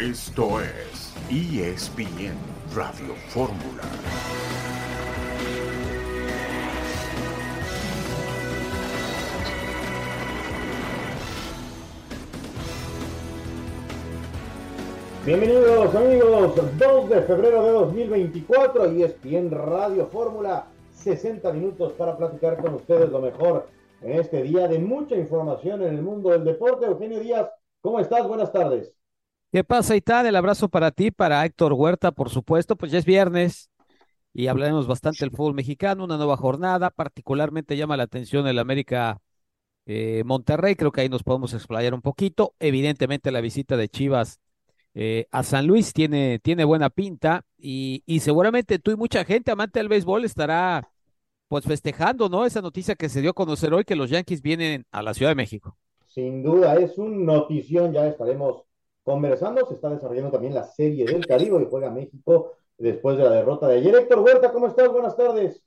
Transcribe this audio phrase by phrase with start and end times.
[0.00, 2.34] Esto es ESPN
[2.74, 3.82] Radio Fórmula.
[15.26, 22.76] Bienvenidos amigos, 2 de febrero de 2024 ESPN Radio Fórmula, 60 minutos para platicar con
[22.76, 23.68] ustedes lo mejor
[24.00, 26.86] en este día de mucha información en el mundo del deporte.
[26.86, 27.50] Eugenio Díaz,
[27.82, 28.26] ¿cómo estás?
[28.26, 28.94] Buenas tardes.
[29.52, 30.26] ¿Qué pasa, Itán?
[30.26, 33.68] El abrazo para ti, para Héctor Huerta, por supuesto, pues ya es viernes
[34.32, 39.20] y hablaremos bastante del fútbol mexicano, una nueva jornada, particularmente llama la atención el América
[39.86, 44.38] eh, Monterrey, creo que ahí nos podemos explayar un poquito, evidentemente la visita de Chivas
[44.94, 49.50] eh, a San Luis tiene, tiene buena pinta y, y seguramente tú y mucha gente
[49.50, 50.88] amante del béisbol estará
[51.48, 52.46] pues festejando, ¿no?
[52.46, 55.32] Esa noticia que se dio a conocer hoy que los Yankees vienen a la Ciudad
[55.32, 55.76] de México.
[56.06, 58.69] Sin duda, es un notición, ya estaremos
[59.10, 59.66] conversando.
[59.66, 63.66] Se está desarrollando también la Serie del Caribe y juega México después de la derrota
[63.66, 63.94] de ayer.
[63.94, 64.88] Héctor Huerta, ¿cómo estás?
[64.88, 65.62] Buenas tardes.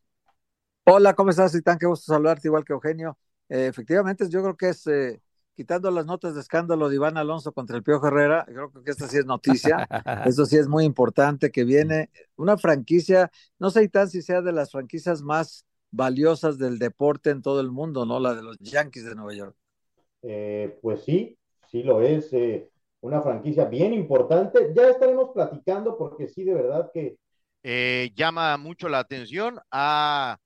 [0.86, 1.78] Hola, ¿cómo estás, Itán?
[1.78, 3.18] Qué gusto saludarte, igual que Eugenio.
[3.50, 5.22] Eh, efectivamente, yo creo que es, eh,
[5.56, 9.09] quitando las notas de escándalo de Iván Alonso contra el Pío Herrera, creo que esta
[9.09, 9.88] sí es noticia.
[10.25, 14.53] Eso sí es muy importante que viene una franquicia, no sé, Itán, si sea de
[14.53, 18.22] las franquicias más valiosas del deporte en todo el mundo, ¿no?
[18.22, 19.56] La de los Yankees de Nueva York.
[20.22, 21.38] Eh, pues sí,
[21.70, 22.31] sí lo es.
[22.31, 22.70] Eh,
[23.04, 24.72] una franquicia bien importante.
[24.73, 27.18] Ya estaremos platicando porque sí, de verdad que...
[27.62, 30.38] Eh, llama mucho la atención, ha,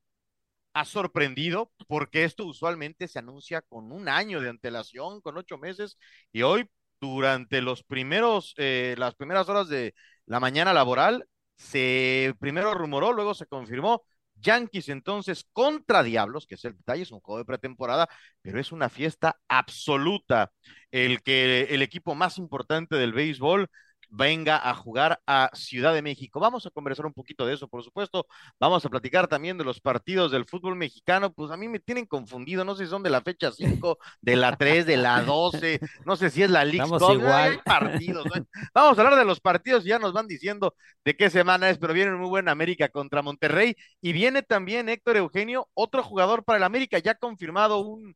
[0.73, 5.97] ha sorprendido porque esto usualmente se anuncia con un año de antelación, con ocho meses,
[6.31, 6.69] y hoy
[7.00, 9.94] durante los primeros, eh, las primeras horas de
[10.25, 14.03] la mañana laboral, se primero rumoró, luego se confirmó,
[14.39, 18.07] Yankees entonces contra Diablos, que es el detalle, es un juego de pretemporada,
[18.41, 20.52] pero es una fiesta absoluta.
[20.91, 23.69] El que el equipo más importante del béisbol
[24.09, 26.39] venga a jugar a Ciudad de México.
[26.39, 28.28] Vamos a conversar un poquito de eso, por supuesto.
[28.59, 31.34] Vamos a platicar también de los partidos del fútbol mexicano.
[31.34, 34.35] Pues a mí me tienen confundido, no sé si son de la fecha 5, de
[34.35, 37.62] la 3, de la 12, no sé si es la League igual.
[37.63, 38.25] partidos.
[38.73, 41.78] Vamos a hablar de los partidos y ya nos van diciendo de qué semana es,
[41.78, 46.57] pero viene muy buena América contra Monterrey y viene también Héctor Eugenio, otro jugador para
[46.57, 48.16] el América, ya confirmado un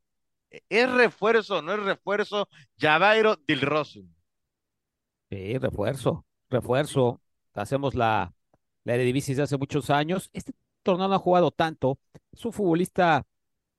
[0.69, 2.47] es refuerzo, no es refuerzo,
[2.77, 4.13] Javairo Dilrosun.
[5.31, 7.21] Sí, refuerzo, refuerzo.
[7.53, 8.33] Hacemos la,
[8.83, 10.29] la Eredivisie hace muchos años.
[10.33, 10.53] Este
[10.83, 11.99] torneo no ha jugado tanto.
[12.33, 13.25] Es un futbolista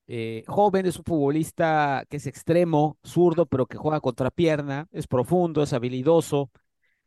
[0.07, 5.07] eh, joven, es un futbolista que es extremo, zurdo, pero que juega contra pierna, es
[5.07, 6.51] profundo, es habilidoso.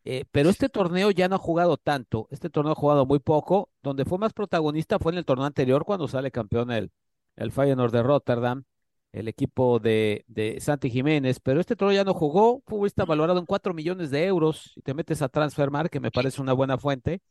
[0.05, 2.27] Eh, pero este torneo ya no ha jugado tanto.
[2.31, 3.69] Este torneo ha jugado muy poco.
[3.83, 6.91] Donde fue más protagonista fue en el torneo anterior cuando sale campeón el,
[7.37, 8.65] el Feyenoord de Rotterdam
[9.15, 13.45] el equipo de, de Santi Jiménez, pero este toro ya no jugó, futbolista valorado en
[13.45, 17.21] 4 millones de euros, y te metes a Transfermar, que me parece una buena fuente,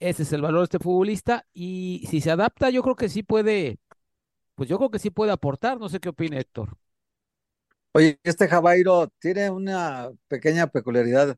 [0.00, 3.22] ese es el valor de este futbolista, y si se adapta, yo creo que sí
[3.22, 3.78] puede,
[4.54, 6.76] pues yo creo que sí puede aportar, no sé qué opina Héctor.
[7.92, 11.36] Oye, este Javairo tiene una pequeña peculiaridad,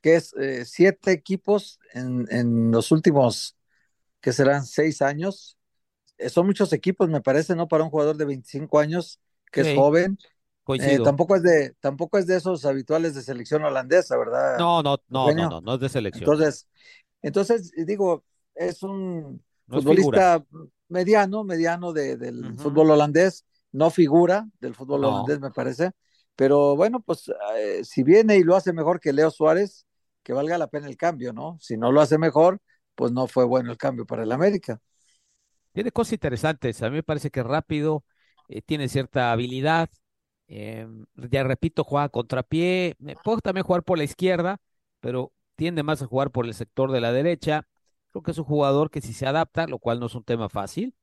[0.00, 3.56] que es eh, siete equipos en, en los últimos,
[4.20, 5.58] que serán seis años,
[6.28, 7.68] son muchos equipos, me parece, ¿no?
[7.68, 10.18] Para un jugador de 25 años que es joven.
[10.68, 14.58] Eh, tampoco es de tampoco es de esos habituales de selección holandesa, ¿verdad?
[14.58, 16.22] No, no, no, no, no, no es de selección.
[16.22, 16.68] Entonces,
[17.20, 18.24] entonces digo,
[18.54, 20.44] es un futbolista
[20.88, 25.90] mediano, mediano de, del fútbol holandés, no figura del fútbol holandés, me parece.
[26.36, 29.86] Pero bueno, pues eh, si viene y lo hace mejor que Leo Suárez,
[30.22, 31.58] que valga la pena el cambio, ¿no?
[31.60, 32.60] Si no lo hace mejor,
[32.94, 34.80] pues no fue bueno el cambio para el América.
[35.72, 36.82] Tiene cosas interesantes.
[36.82, 38.04] A mí me parece que rápido,
[38.48, 39.90] eh, tiene cierta habilidad.
[40.48, 40.86] Eh,
[41.30, 42.96] ya repito, juega contrapié.
[43.24, 44.58] Puede también jugar por la izquierda,
[45.00, 47.66] pero tiende más a jugar por el sector de la derecha.
[48.10, 50.48] Creo que es un jugador que si se adapta, lo cual no es un tema
[50.48, 50.94] fácil,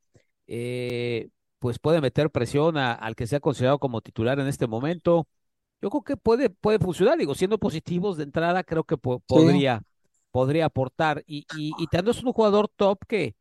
[0.47, 1.29] eh,
[1.59, 5.27] pues puede meter presión al que sea considerado como titular en este momento.
[5.81, 9.83] Yo creo que puede, puede funcionar, digo, siendo positivos de entrada, creo que podría,
[10.31, 11.23] podría aportar.
[11.25, 13.35] Y, y, y también es un jugador top que,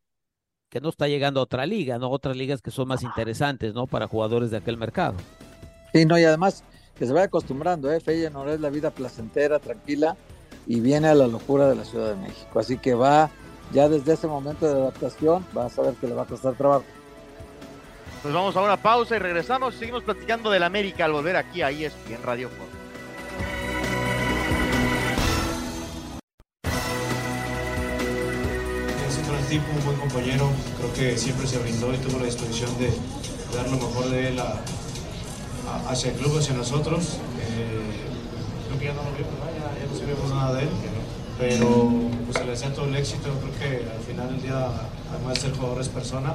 [0.68, 2.10] que no está llegando a otra liga, ¿no?
[2.10, 3.86] Otras ligas que son más interesantes, ¿no?
[3.86, 5.14] Para jugadores de aquel mercado.
[5.92, 6.64] Sí, no, y además
[6.98, 8.00] que se vaya acostumbrando, ¿eh?
[8.00, 10.16] Feyenoord es la vida placentera, tranquila,
[10.66, 12.58] y viene a la locura de la Ciudad de México.
[12.58, 13.30] Así que va,
[13.72, 16.84] ya desde ese momento de adaptación, va a saber que le va a costar trabajo.
[18.22, 19.76] Pues vamos a una pausa y regresamos.
[19.76, 22.77] Seguimos platicando del América al volver aquí a ESPN Radio Foro.
[29.48, 32.92] Tipo, un buen compañero, creo que siempre se brindó y tuvo la disposición de
[33.56, 34.40] dar lo mejor de él
[35.88, 37.18] hacia el club, hacia nosotros.
[37.40, 37.98] Eh,
[38.78, 40.68] que ya no lo vimos, ya, no sabíamos nada de él.
[41.38, 41.90] Pero
[42.26, 43.28] pues se le desea todo el éxito.
[43.40, 44.70] Creo que al final del día,
[45.10, 46.34] además de ser jugador, es persona.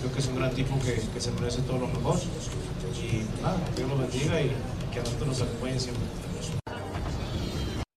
[0.00, 2.18] Creo que es un gran tipo que, se merece todo lo mejor.
[2.96, 4.52] Y nada, que Dios lo bendiga y
[4.92, 6.04] que a nosotros nos acompañe siempre.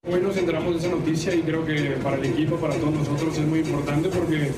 [0.09, 3.37] Hoy nos enteramos de esa noticia y creo que para el equipo, para todos nosotros
[3.37, 4.49] es muy importante porque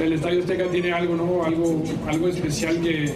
[0.00, 1.44] el Estadio Azteca tiene algo, ¿no?
[1.44, 3.14] Algo, algo especial que,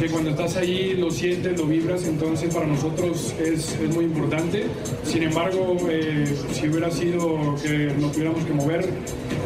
[0.00, 4.64] que cuando estás ahí lo sientes, lo vibras, entonces para nosotros es, es muy importante.
[5.04, 8.88] Sin embargo, eh, si hubiera sido que nos tuviéramos que mover,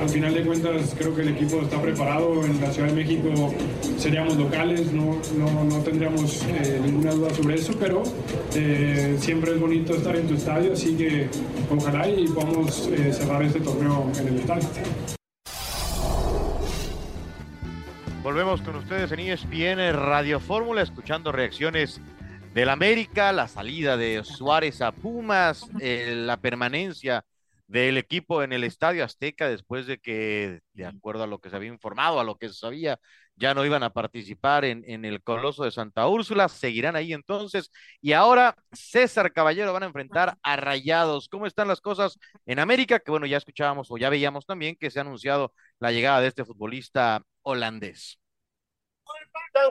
[0.01, 2.43] al final de cuentas creo que el equipo está preparado.
[2.43, 3.53] En la Ciudad de México
[3.99, 8.03] seríamos locales, no, no, no tendríamos eh, ninguna duda sobre eso, pero
[8.55, 11.29] eh, siempre es bonito estar en tu estadio, así que
[11.71, 14.69] ojalá y podamos eh, cerrar este torneo en el estadio.
[18.23, 22.01] Volvemos con ustedes en ESPN Radio Fórmula, escuchando reacciones
[22.55, 27.25] del América, la salida de Suárez a Pumas, eh, la permanencia
[27.67, 31.57] del equipo en el Estadio Azteca después de que, de acuerdo a lo que se
[31.57, 32.99] había informado, a lo que se sabía,
[33.37, 37.71] ya no iban a participar en, en el Coloso de Santa Úrsula, seguirán ahí entonces.
[38.01, 41.29] Y ahora César Caballero van a enfrentar a Rayados.
[41.29, 43.01] ¿Cómo están las cosas en América?
[43.01, 46.29] Que bueno, ya escuchábamos o ya veíamos también que se ha anunciado la llegada de
[46.29, 48.19] este futbolista holandés.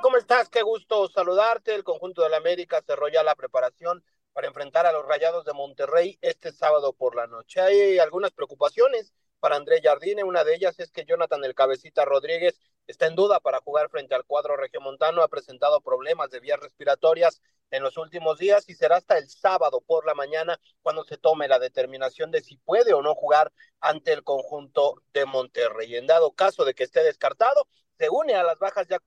[0.02, 0.50] ¿Cómo estás?
[0.50, 1.76] Qué gusto saludarte.
[1.76, 5.54] El conjunto de la América cerró ya la preparación para enfrentar a los Rayados de
[5.54, 7.62] Monterrey este sábado por la noche.
[7.62, 10.24] Hay algunas preocupaciones para André Jardine.
[10.24, 14.16] Una de ellas es que Jonathan el Cabecita Rodríguez está en duda para jugar frente
[14.16, 15.22] al cuadro regiomontano.
[15.22, 19.82] Ha presentado problemas de vías respiratorias en los últimos días y será hasta el sábado
[19.82, 24.14] por la mañana cuando se tome la determinación de si puede o no jugar ante
[24.14, 25.96] el conjunto de Monterrey.
[25.96, 29.00] En dado caso de que esté descartado, se une a las bajas ya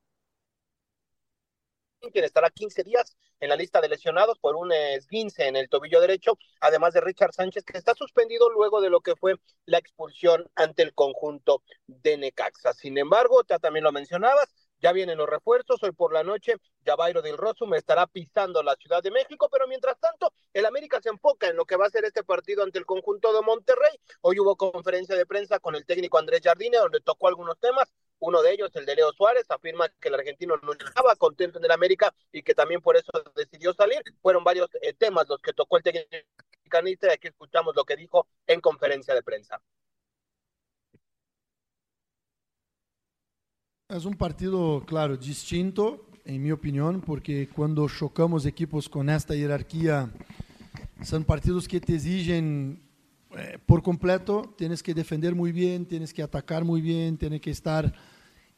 [2.13, 6.01] quien estará 15 días en la lista de lesionados por un esguince en el tobillo
[6.01, 9.35] derecho, además de Richard Sánchez, que está suspendido luego de lo que fue
[9.67, 12.73] la expulsión ante el conjunto de Necaxa.
[12.73, 17.23] Sin embargo, ya también lo mencionabas, ya vienen los refuerzos, hoy por la noche Javairo
[17.23, 21.49] del Rosum estará pisando la Ciudad de México, pero mientras tanto el América se enfoca
[21.49, 23.99] en lo que va a ser este partido ante el conjunto de Monterrey.
[24.21, 28.43] Hoy hubo conferencia de prensa con el técnico Andrés Jardine, donde tocó algunos temas, uno
[28.43, 31.71] de ellos, el de Leo Suárez, afirma que el argentino no estaba contento en el
[31.71, 34.03] América y que también por eso decidió salir.
[34.23, 36.09] Fueron varios eh, temas los que tocó el técnico
[36.67, 39.61] y aquí escuchamos lo que dijo en conferencia de prensa.
[43.89, 50.11] Es un partido, claro, distinto, en mi opinión, porque cuando chocamos equipos con esta jerarquía,
[51.05, 52.86] son partidos que te exigen
[53.39, 57.51] eh, por completo, tienes que defender muy bien, tienes que atacar muy bien, tienes que
[57.51, 57.93] estar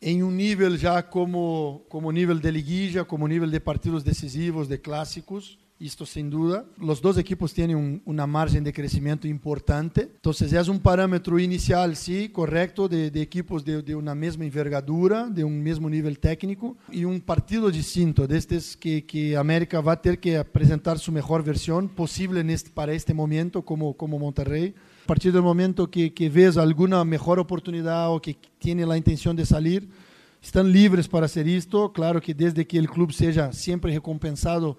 [0.01, 4.81] en un nivel ya como, como nivel de liguilla, como nivel de partidos decisivos, de
[4.81, 5.59] clásicos.
[5.81, 6.65] Esto sin duda.
[6.77, 10.11] Los dos equipos tienen un, una margen de crecimiento importante.
[10.17, 15.45] Entonces es un parámetro inicial, sí, correcto, de, equipos de, de, una misma envergadura, de
[15.45, 20.03] un mismo nivel técnico y un partido distinto, de estos que, que América va a
[20.03, 24.75] tener que presentar su mejor versión posible en este, para este momento como, como Monterrey.
[25.05, 29.37] A partir del momento que, que ves alguna mejor oportunidad o que tiene la intención
[29.37, 29.89] de salir,
[30.43, 31.93] están libres para hacer esto.
[31.93, 34.77] Claro que desde que el club sea siempre recompensado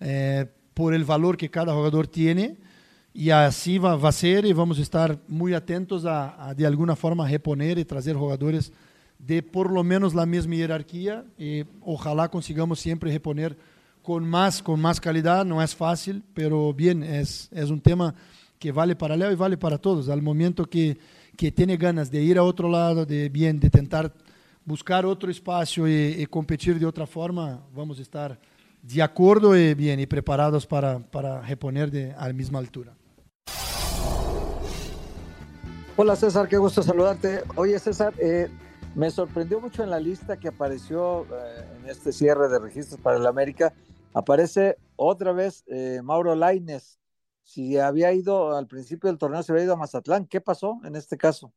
[0.00, 2.56] eh, por el valor que cada jugador tiene
[3.12, 6.66] y así va, va, a ser y vamos a estar muy atentos a, a, de
[6.66, 8.72] alguna forma reponer y traer jugadores
[9.18, 13.56] de por lo menos la misma jerarquía y ojalá consigamos siempre reponer
[14.04, 18.14] con más, con más calidad, no es fácil, pero bien, es, es un tema
[18.58, 20.10] que vale para Leo y vale para todos.
[20.10, 20.98] Al momento que,
[21.38, 24.12] que tiene ganas de ir a otro lado, de bien, de intentar
[24.62, 28.38] buscar otro espacio y, y competir de otra forma, vamos a estar
[28.84, 32.94] de acuerdo y bien y preparados para, para reponer de, a la misma altura.
[35.96, 37.42] Hola César, qué gusto saludarte.
[37.56, 38.50] Oye César, eh,
[38.94, 43.16] me sorprendió mucho en la lista que apareció eh, en este cierre de registros para
[43.16, 43.72] el América.
[44.12, 46.98] Aparece otra vez eh, Mauro Laines.
[47.42, 50.26] Si había ido al principio del torneo, se había ido a Mazatlán.
[50.26, 51.52] ¿Qué pasó en este caso?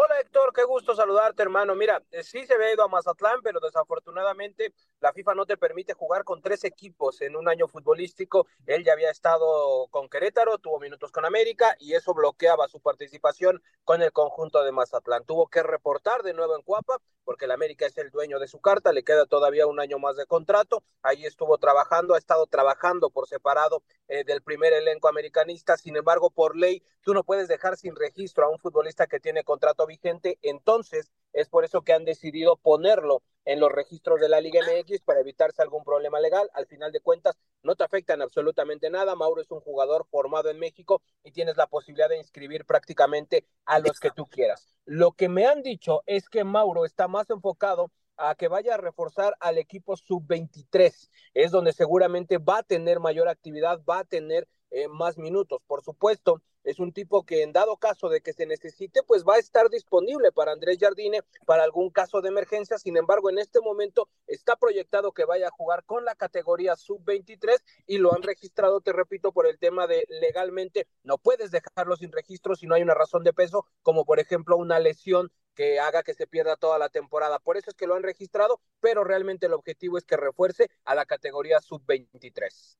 [0.00, 1.74] Hola Héctor, qué gusto saludarte hermano.
[1.74, 6.22] Mira, sí se había ido a Mazatlán, pero desafortunadamente la FIFA no te permite jugar
[6.22, 8.46] con tres equipos en un año futbolístico.
[8.66, 13.60] Él ya había estado con Querétaro, tuvo minutos con América y eso bloqueaba su participación
[13.82, 15.24] con el conjunto de Mazatlán.
[15.24, 18.58] Tuvo que reportar de nuevo en Cuapa porque el América es el dueño de su
[18.58, 20.82] carta, le queda todavía un año más de contrato.
[21.02, 25.76] Ahí estuvo trabajando, ha estado trabajando por separado eh, del primer elenco americanista.
[25.76, 29.44] Sin embargo, por ley, tú no puedes dejar sin registro a un futbolista que tiene
[29.44, 34.40] contrato vigente, entonces es por eso que han decidido ponerlo en los registros de la
[34.40, 36.50] Liga MX para evitarse algún problema legal.
[36.52, 39.14] Al final de cuentas, no te afectan absolutamente nada.
[39.14, 43.78] Mauro es un jugador formado en México y tienes la posibilidad de inscribir prácticamente a
[43.78, 44.74] los que tú quieras.
[44.84, 48.78] Lo que me han dicho es que Mauro está más enfocado a que vaya a
[48.78, 51.08] reforzar al equipo sub-23.
[51.34, 55.62] Es donde seguramente va a tener mayor actividad, va a tener eh, más minutos.
[55.66, 59.36] Por supuesto, es un tipo que en dado caso de que se necesite, pues va
[59.36, 62.76] a estar disponible para Andrés Jardine para algún caso de emergencia.
[62.76, 67.62] Sin embargo, en este momento está proyectado que vaya a jugar con la categoría sub-23
[67.86, 72.12] y lo han registrado, te repito, por el tema de legalmente no puedes dejarlo sin
[72.12, 76.02] registro si no hay una razón de peso, como por ejemplo una lesión que haga
[76.02, 77.38] que se pierda toda la temporada.
[77.38, 80.94] Por eso es que lo han registrado, pero realmente el objetivo es que refuerce a
[80.94, 82.76] la categoría sub-23.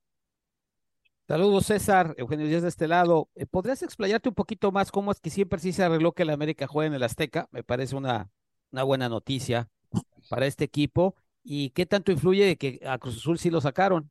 [1.28, 2.14] Saludos, César.
[2.16, 3.28] Eugenio Díaz de este lado.
[3.34, 6.30] Eh, ¿Podrías explayarte un poquito más cómo es que siempre sí se arregló que el
[6.30, 7.48] América juegue en el Azteca?
[7.50, 8.30] Me parece una,
[8.72, 9.68] una buena noticia
[10.30, 11.16] para este equipo.
[11.42, 14.10] ¿Y qué tanto influye que a Cruz Azul sí lo sacaron?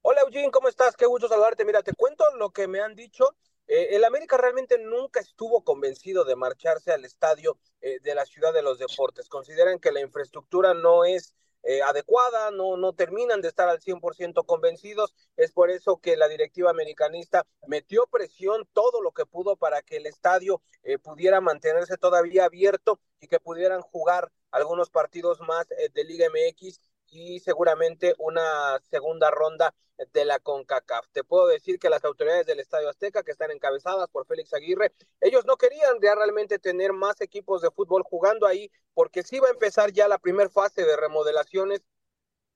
[0.00, 0.96] Hola, Eugene, ¿cómo estás?
[0.96, 1.66] Qué gusto saludarte.
[1.66, 3.36] Mira, te cuento lo que me han dicho.
[3.66, 8.54] Eh, el América realmente nunca estuvo convencido de marcharse al estadio eh, de la Ciudad
[8.54, 9.28] de los Deportes.
[9.28, 11.34] Consideran que la infraestructura no es
[11.66, 15.14] eh, adecuada, no, no terminan de estar al 100% convencidos.
[15.36, 19.96] Es por eso que la directiva americanista metió presión todo lo que pudo para que
[19.96, 25.90] el estadio eh, pudiera mantenerse todavía abierto y que pudieran jugar algunos partidos más eh,
[25.92, 26.80] de Liga MX
[27.16, 29.74] y seguramente una segunda ronda
[30.12, 31.08] de la CONCACAF.
[31.12, 34.92] Te puedo decir que las autoridades del Estadio Azteca, que están encabezadas por Félix Aguirre,
[35.20, 39.52] ellos no querían realmente tener más equipos de fútbol jugando ahí, porque sí va a
[39.52, 41.82] empezar ya la primera fase de remodelaciones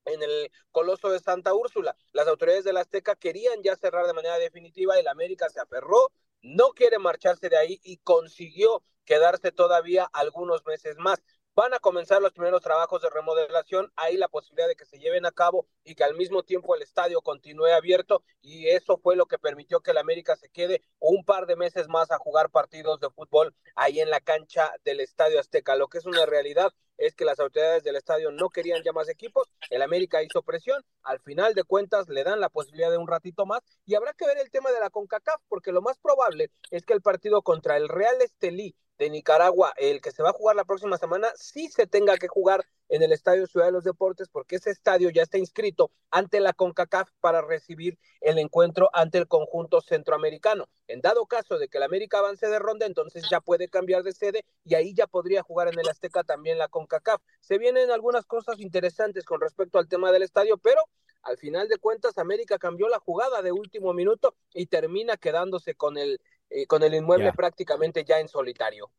[0.04, 1.96] en el Coloso de Santa Úrsula.
[2.12, 6.12] Las autoridades del Azteca querían ya cerrar de manera definitiva, el América se aferró,
[6.42, 11.22] no quiere marcharse de ahí y consiguió quedarse todavía algunos meses más.
[11.56, 15.26] Van a comenzar los primeros trabajos de remodelación, hay la posibilidad de que se lleven
[15.26, 19.26] a cabo y que al mismo tiempo el estadio continúe abierto y eso fue lo
[19.26, 23.00] que permitió que el América se quede un par de meses más a jugar partidos
[23.00, 25.74] de fútbol ahí en la cancha del Estadio Azteca.
[25.74, 29.08] Lo que es una realidad es que las autoridades del estadio no querían ya más
[29.08, 33.08] equipos, el América hizo presión, al final de cuentas le dan la posibilidad de un
[33.08, 36.50] ratito más y habrá que ver el tema de la CONCACAF porque lo más probable
[36.70, 40.34] es que el partido contra el Real Estelí de Nicaragua, el que se va a
[40.34, 43.84] jugar la próxima semana, sí se tenga que jugar en el Estadio Ciudad de los
[43.84, 49.16] Deportes, porque ese estadio ya está inscrito ante la CONCACAF para recibir el encuentro ante
[49.16, 50.68] el conjunto centroamericano.
[50.86, 54.12] En dado caso de que el América avance de ronda, entonces ya puede cambiar de
[54.12, 57.22] sede y ahí ya podría jugar en el Azteca también la CONCACAF.
[57.40, 60.82] Se vienen algunas cosas interesantes con respecto al tema del estadio, pero
[61.22, 65.96] al final de cuentas América cambió la jugada de último minuto y termina quedándose con
[65.96, 67.34] el eh, con el inmueble Ya.
[67.34, 68.90] prácticamente ya en solitario.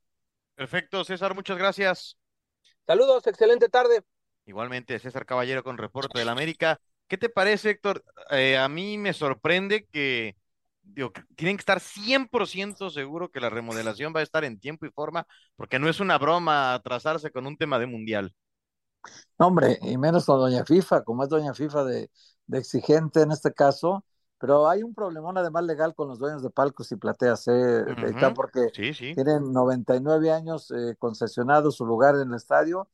[0.56, 2.18] Perfecto, César, muchas gracias.
[2.86, 4.04] Saludos, excelente tarde.
[4.46, 6.80] Igualmente, César Caballero con reporte del América.
[7.08, 8.04] ¿Qué te parece, Héctor?
[8.32, 10.36] Eh, a mí me sorprende que
[10.82, 14.86] digo, que tienen que estar 100% seguro que la remodelación va a estar en tiempo
[14.86, 18.34] y forma, porque no es una broma atrasarse con un tema de mundial.
[19.40, 22.12] No, hombre, y menos con Doña FIFA, como es Doña FIFA de,
[22.48, 24.06] de exigente en este caso,
[24.42, 28.34] pero hay un problemón además legal con los dueños de palcos y plateas, ¿eh, Gaitán?
[28.34, 28.36] Ujú.
[28.36, 29.14] porque Sí, sí.
[29.14, 32.90] tienen 99 años eh, concesionado su lugar en el estadio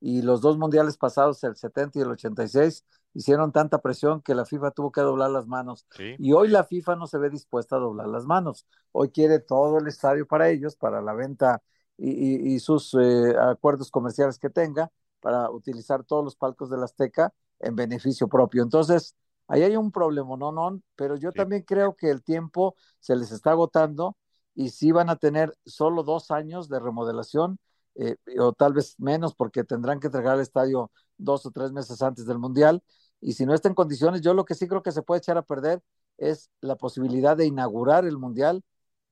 [0.00, 4.46] y los dos mundiales pasados, el 70 y el 86, hicieron tanta presión que la
[4.46, 5.86] FIFA tuvo que doblar las manos.
[5.90, 6.14] Sí.
[6.18, 8.66] Y hoy la FIFA no se ve dispuesta a doblar las manos.
[8.92, 11.62] Hoy quiere todo el estadio para ellos, para la venta
[11.98, 14.90] y, y- y sus eh, acuerdos comerciales que tenga,
[15.20, 18.62] para utilizar todos los palcos del Azteca en beneficio propio.
[18.62, 19.14] Entonces,
[19.50, 21.38] ahí hay un problema, no, no, pero yo Sí.
[21.38, 24.16] también creo que el tiempo se les está agotando
[24.54, 27.58] y sí van a tener solo dos años de remodelación,
[27.96, 32.02] eh, o tal vez menos, porque tendrán que entregar el estadio dos o tres meses
[32.02, 32.82] antes del Mundial.
[33.20, 35.36] Y si no está en condiciones, yo lo que sí creo que se puede echar
[35.38, 35.82] a perder
[36.18, 38.62] es la posibilidad de inaugurar el Mundial.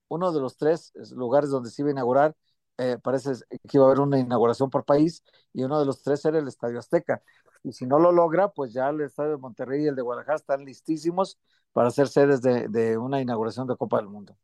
[0.09, 2.37] Uno de los tres lugares donde se iba a inaugurar,
[2.79, 6.25] eh, parece que iba a haber una inauguración por país, y uno de los tres
[6.25, 7.23] era el Estadio Azteca.
[7.63, 10.37] Y si no lo logra, pues ya el Estadio de Monterrey y el de Guadalajara
[10.37, 11.39] están listísimos
[11.73, 14.37] para ser sedes de, de una inauguración de Copa del Mundo.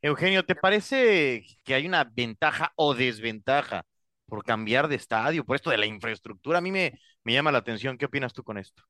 [0.00, 3.84] Eugenio, ¿te parece que hay una ventaja o desventaja
[4.26, 6.58] por cambiar de estadio, por esto de la infraestructura?
[6.58, 7.98] A mí me, me llama la atención.
[7.98, 8.82] ¿Qué opinas tú con esto?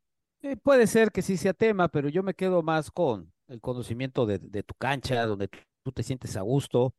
[0.42, 4.26] Eh, puede ser que sí sea tema, pero yo me quedo más con el conocimiento
[4.26, 6.94] de, de tu cancha, donde tú tú te sientes a gusto,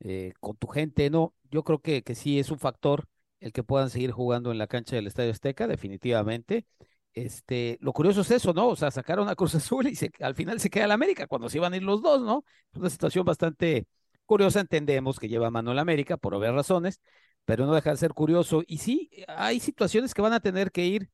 [0.00, 1.34] eh, con tu gente, ¿no?
[1.50, 3.08] Yo creo que, que sí es un factor
[3.40, 6.66] el que puedan seguir jugando en la cancha del Estadio Azteca, definitivamente.
[7.14, 8.68] Este, lo curioso es eso, ¿no?
[8.68, 11.58] O sea, sacaron a Cruz Azul y al final se queda el América cuando se
[11.58, 12.44] iban a ir los dos, ¿no?
[12.72, 13.86] Es una situación bastante
[14.26, 17.00] curiosa, entendemos que lleva mano la América por obvias razones,
[17.44, 18.62] pero no deja de ser curioso.
[18.66, 21.10] Y sí, hay situaciones que van a tener que ir,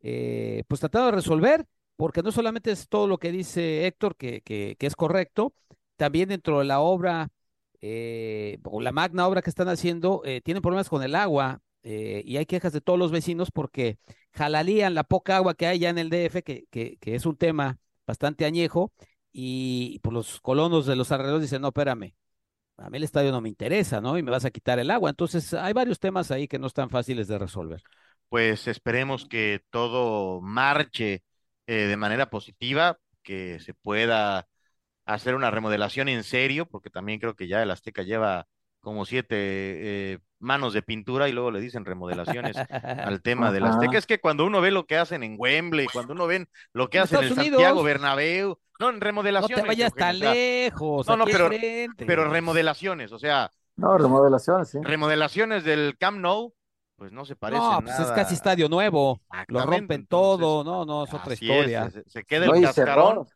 [0.00, 4.42] eh, pues tratando de resolver, porque no solamente es todo lo que dice Héctor, que,
[4.42, 5.54] que es correcto,
[5.96, 7.28] también dentro de la obra
[7.84, 12.22] eh, o la magna obra que están haciendo, eh, tienen problemas con el agua eh,
[12.24, 13.98] y hay quejas de todos los vecinos porque
[14.32, 17.36] jalalían la poca agua que hay ya en el DF, que, que, que es un
[17.36, 18.92] tema bastante añejo,
[19.32, 22.14] y pues, los colonos de los alrededores dicen, no, espérame,
[22.76, 24.16] a mí el estadio no me interesa, ¿no?
[24.16, 25.10] Y me vas a quitar el agua.
[25.10, 27.82] Entonces, hay varios temas ahí que no están fáciles de resolver.
[28.28, 31.22] Pues esperemos que todo marche
[31.66, 34.48] de manera positiva, que se pueda
[35.04, 38.46] hacer una remodelación en serio, porque también creo que ya el Azteca lleva
[38.80, 43.96] como siete eh, manos de pintura y luego le dicen remodelaciones al tema del Azteca.
[43.96, 46.98] Es que cuando uno ve lo que hacen en Wembley, cuando uno ve lo que
[46.98, 49.58] hacen en el Santiago Bernabéu, no, en remodelaciones.
[49.58, 51.06] No te vayas tan lejos.
[51.06, 51.48] No, no, pero,
[51.96, 53.50] pero remodelaciones, o sea.
[53.76, 54.78] No, remodelaciones, sí.
[54.82, 56.52] Remodelaciones del Camp Nou,
[56.96, 59.20] pues no se parecen No, pues es casi estadio nuevo.
[59.46, 61.90] Lo rompen todo, no, no, es otra historia.
[62.06, 63.26] se, queda el cascarón.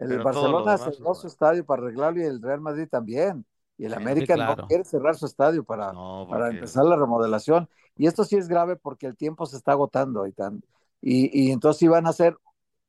[0.00, 3.44] El Barcelona cerró su estadio para arreglarlo y el Real Madrid también.
[3.76, 5.92] Y el América no quiere cerrar su estadio para,
[6.28, 7.68] para empezar la remodelación.
[7.96, 10.62] Y esto sí es grave porque el tiempo se está agotando y, tan,
[11.00, 12.36] y, y entonces iban a hacer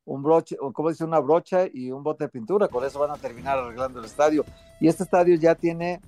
[0.06, 2.68] un broche, como dice, una brocha y un bote de pintura.
[2.68, 4.46] Con eso van a terminar arreglando el estadio.
[4.80, 6.02] Y este estadio ya tiene,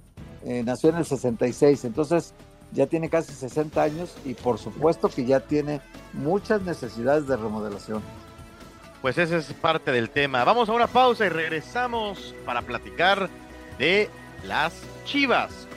[0.43, 2.33] eh, nació en el 66, entonces
[2.71, 5.79] ya tiene casi 60 años y por supuesto que ya tiene
[6.11, 8.01] muchas necesidades de remodelación.
[9.03, 10.45] Pues ese es parte del tema.
[10.45, 13.29] Vamos a una pausa y regresamos para platicar
[13.77, 14.09] de
[14.45, 15.67] las Chivas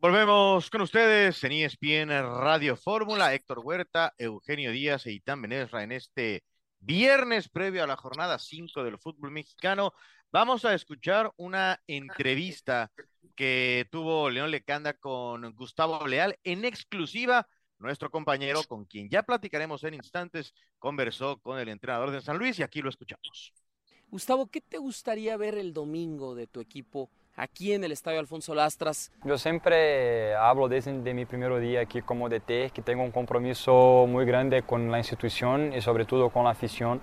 [0.00, 5.92] Volvemos con ustedes en ESPN Radio Fórmula, Héctor Huerta, Eugenio Díaz e Itán Benesra en
[5.92, 6.42] este
[6.80, 9.92] viernes previo a la jornada 5 del fútbol mexicano.
[10.32, 12.90] Vamos a escuchar una entrevista
[13.36, 17.46] que tuvo León Lecanda con Gustavo Leal en exclusiva.
[17.78, 22.58] Nuestro compañero, con quien ya platicaremos en instantes, conversó con el entrenador de San Luis
[22.58, 23.52] y aquí lo escuchamos.
[24.08, 28.54] Gustavo, ¿qué te gustaría ver el domingo de tu equipo aquí en el Estadio Alfonso
[28.54, 29.12] Lastras?
[29.24, 34.06] Yo siempre hablo desde de mi primer día aquí como DT, que tengo un compromiso
[34.08, 37.02] muy grande con la institución y sobre todo con la afición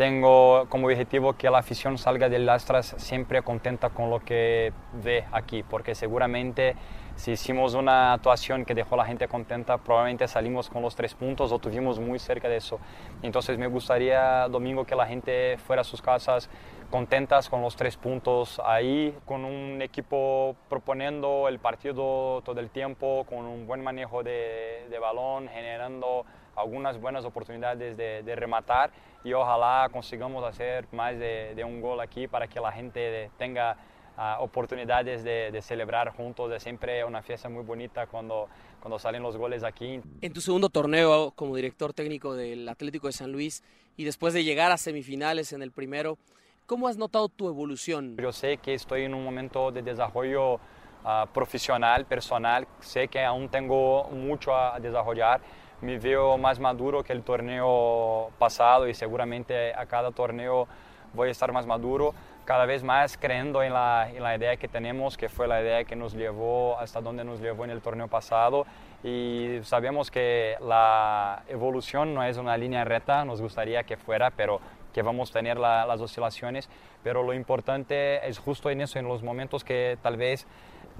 [0.00, 4.72] tengo como objetivo que la afición salga del Lastras siempre contenta con lo que
[5.04, 6.74] ve aquí, porque seguramente
[7.16, 11.12] si hicimos una actuación que dejó a la gente contenta, probablemente salimos con los tres
[11.12, 12.80] puntos o tuvimos muy cerca de eso.
[13.20, 16.48] Entonces me gustaría domingo que la gente fuera a sus casas
[16.90, 23.26] contentas con los tres puntos ahí, con un equipo proponiendo el partido todo el tiempo,
[23.28, 26.24] con un buen manejo de, de balón, generando
[26.60, 28.90] algunas buenas oportunidades de, rematar
[29.24, 33.76] y ojalá consigamos hacer más de, un gol aquí para que la gente tenga
[34.16, 36.52] ah, oportunidades de, celebrar juntos.
[36.52, 38.48] Es siempre una fiesta muy bonita cuando,
[38.80, 40.00] cuando salen los goles aquí.
[40.20, 43.62] En tu segundo torneo como director técnico del Atlético de San Luis
[43.96, 46.18] y después de llegar a semifinales en el primero,
[46.66, 48.16] ¿cómo has notado tu evolución?
[48.16, 50.58] Yo sé que estoy en un momento de desarrollo
[51.04, 55.40] ah, profesional, personal, sé que aún tengo mucho a desarrollar
[55.80, 60.68] me veo más maduro que el torneo pasado y seguramente a cada torneo
[61.12, 62.14] voy a estar más maduro,
[62.44, 65.84] cada vez más creyendo en la, en la, idea que tenemos, que fue la idea
[65.84, 68.66] que nos llevó hasta donde nos llevó en el torneo pasado.
[69.02, 74.60] Y sabemos que la evolución no es una línea recta, nos gustaría que fuera, pero
[74.92, 76.68] que vamos a tener las oscilaciones.
[77.02, 80.46] Pero lo importante es justo en eso, en los momentos que tal vez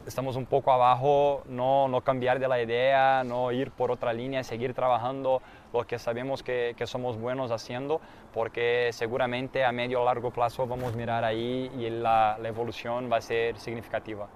[0.07, 4.43] estamos un poco abajo, no, no cambiar de la idea, no ir por otra línea,
[4.43, 8.01] seguir trabajando lo que sabemos que, que somos buenos haciendo,
[8.33, 13.11] porque seguramente a medio o largo plazo vamos a mirar ahí y la, la evolución
[13.11, 14.29] va a ser significativa.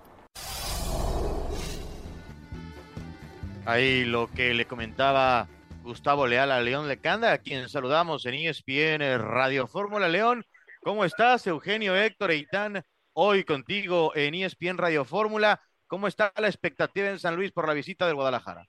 [3.67, 5.49] Ahí lo que le comentaba
[5.83, 10.45] Gustavo Leal a León Lecanda, a quien saludamos en ESPN Radio Fórmula León.
[10.83, 12.85] ¿Cómo estás, Eugenio, Héctor, Eitan?
[13.15, 15.61] Hoy contigo en ESPN Radio Fórmula.
[15.87, 18.67] ¿Cómo está la expectativa en San Luis por la visita del Guadalajara?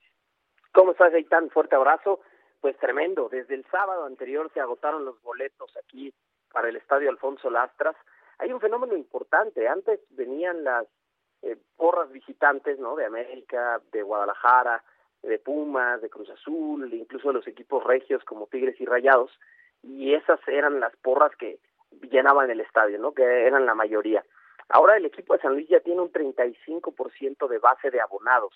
[0.72, 1.50] ¿Cómo estás, Gaitán?
[1.50, 2.20] Fuerte abrazo.
[2.60, 3.28] Pues tremendo.
[3.28, 6.12] Desde el sábado anterior se agotaron los boletos aquí
[6.52, 7.96] para el Estadio Alfonso Lastras.
[8.38, 9.68] Hay un fenómeno importante.
[9.68, 10.86] Antes venían las
[11.42, 12.96] eh, porras visitantes, ¿no?
[12.96, 14.82] De América, de Guadalajara,
[15.22, 19.30] de Pumas, de Cruz Azul, incluso de los equipos regios como Tigres y Rayados.
[19.82, 21.58] Y esas eran las porras que
[22.10, 23.12] llenaban el estadio, ¿no?
[23.12, 24.24] Que eran la mayoría.
[24.68, 28.52] Ahora el equipo de San Luis ya tiene un 35% de base de abonados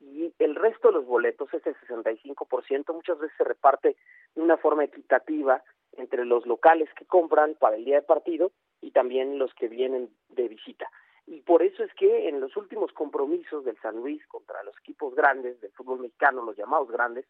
[0.00, 3.96] y el resto de los boletos, ese 65%, muchas veces se reparte
[4.34, 8.92] de una forma equitativa entre los locales que compran para el día de partido y
[8.92, 10.90] también los que vienen de visita.
[11.26, 15.14] Y por eso es que en los últimos compromisos del San Luis contra los equipos
[15.14, 17.26] grandes del fútbol mexicano, los llamados grandes,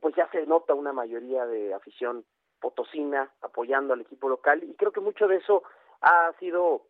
[0.00, 2.24] pues ya se nota una mayoría de afición
[2.60, 5.62] potosina apoyando al equipo local y creo que mucho de eso
[6.00, 6.86] ha sido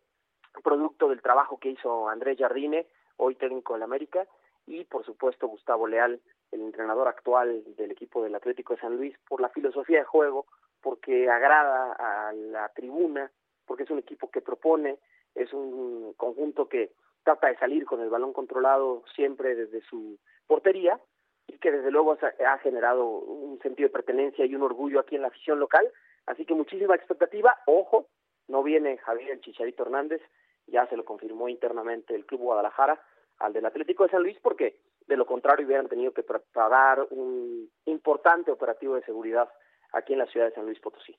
[0.62, 2.86] producto del trabajo que hizo Andrés Jardine,
[3.16, 4.26] hoy técnico del América,
[4.66, 9.16] y por supuesto Gustavo Leal, el entrenador actual del equipo del Atlético de San Luis,
[9.28, 10.46] por la filosofía de juego,
[10.80, 13.30] porque agrada a la tribuna,
[13.66, 14.98] porque es un equipo que propone,
[15.34, 21.00] es un conjunto que trata de salir con el balón controlado siempre desde su portería
[21.46, 25.22] y que desde luego ha generado un sentido de pertenencia y un orgullo aquí en
[25.22, 25.90] la afición local.
[26.26, 27.56] Así que muchísima expectativa.
[27.66, 28.08] Ojo,
[28.48, 30.22] no viene Javier Chicharito Hernández,
[30.66, 33.00] ya se lo confirmó internamente el Club Guadalajara
[33.38, 37.70] al del Atlético de San Luis porque de lo contrario hubieran tenido que preparar un
[37.84, 39.48] importante operativo de seguridad
[39.92, 41.16] aquí en la ciudad de San Luis Potosí.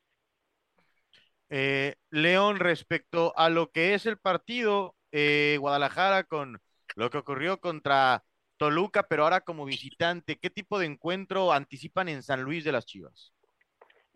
[1.49, 6.60] Eh, León, respecto a lo que es el partido eh, Guadalajara con
[6.95, 8.23] lo que ocurrió contra
[8.58, 12.86] Toluca, pero ahora como visitante, ¿qué tipo de encuentro anticipan en San Luis de las
[12.86, 13.34] Chivas?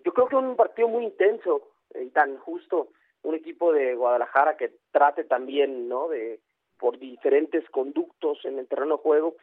[0.04, 2.90] Yo creo que un partido muy intenso y tan justo,
[3.24, 6.08] un equipo de Guadalajara que trate también, ¿no?
[6.08, 6.40] De
[6.78, 9.36] por diferentes conductos en el terreno de juego,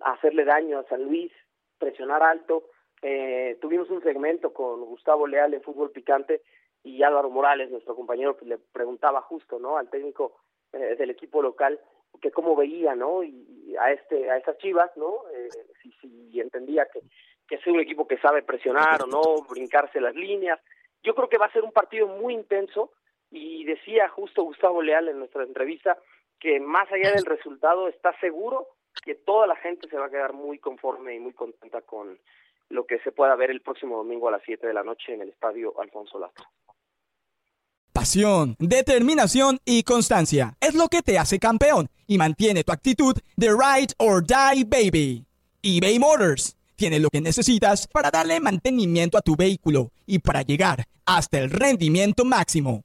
[0.00, 1.32] hacerle daño a San Luis,
[1.78, 2.64] presionar alto.
[3.00, 6.42] Eh, tuvimos un segmento con Gustavo Leal en Fútbol Picante
[6.82, 9.78] y Álvaro Morales, nuestro compañero, que le preguntaba justo, ¿no?
[9.78, 10.36] Al técnico
[10.72, 11.80] eh, del equipo local
[12.20, 13.22] que cómo veía, ¿no?
[13.22, 15.24] Y, a este, a estas Chivas, ¿no?
[15.34, 15.48] Eh,
[16.00, 17.00] si, entendía que,
[17.48, 20.60] que es un equipo que sabe presionar o no, brincarse las líneas.
[21.02, 22.92] Yo creo que va a ser un partido muy intenso
[23.34, 25.98] y decía justo Gustavo Leal en nuestra entrevista
[26.38, 28.68] que más allá del resultado está seguro
[29.04, 32.16] que toda la gente se va a quedar muy conforme y muy contenta con
[32.68, 35.22] lo que se pueda ver el próximo domingo a las 7 de la noche en
[35.22, 36.44] el estadio Alfonso Lastro.
[37.92, 43.48] Pasión, determinación y constancia es lo que te hace campeón y mantiene tu actitud de
[43.48, 45.26] ride or die baby.
[45.60, 50.84] eBay Motors tiene lo que necesitas para darle mantenimiento a tu vehículo y para llegar
[51.04, 52.84] hasta el rendimiento máximo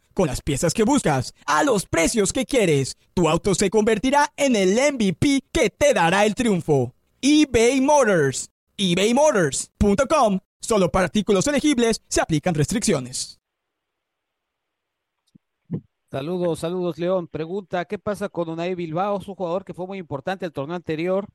[0.13, 2.97] con las piezas que buscas, a los precios que quieres.
[3.13, 6.93] Tu auto se convertirá en el MVP que te dará el triunfo.
[7.21, 8.49] eBay Motors.
[8.77, 10.39] ebaymotors.com.
[10.59, 13.41] Solo para artículos elegibles se aplican restricciones.
[16.11, 17.27] Saludos, saludos, León.
[17.27, 19.17] Pregunta, ¿qué pasa con Unai Bilbao?
[19.17, 21.25] Es un jugador que fue muy importante el torneo anterior.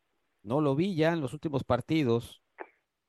[0.43, 2.43] No lo vi ya en los últimos partidos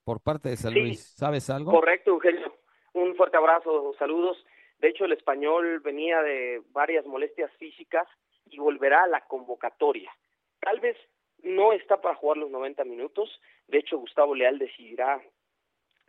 [0.05, 1.13] por parte de San Luis.
[1.17, 1.71] ¿Sabes algo?
[1.71, 2.53] Correcto, Eugenio.
[2.93, 4.37] Un fuerte abrazo, saludos.
[4.79, 8.07] De hecho, el español venía de varias molestias físicas
[8.45, 10.11] y volverá a la convocatoria.
[10.59, 10.97] Tal vez
[11.43, 13.29] no está para jugar los 90 minutos.
[13.67, 15.21] De hecho, Gustavo Leal decidirá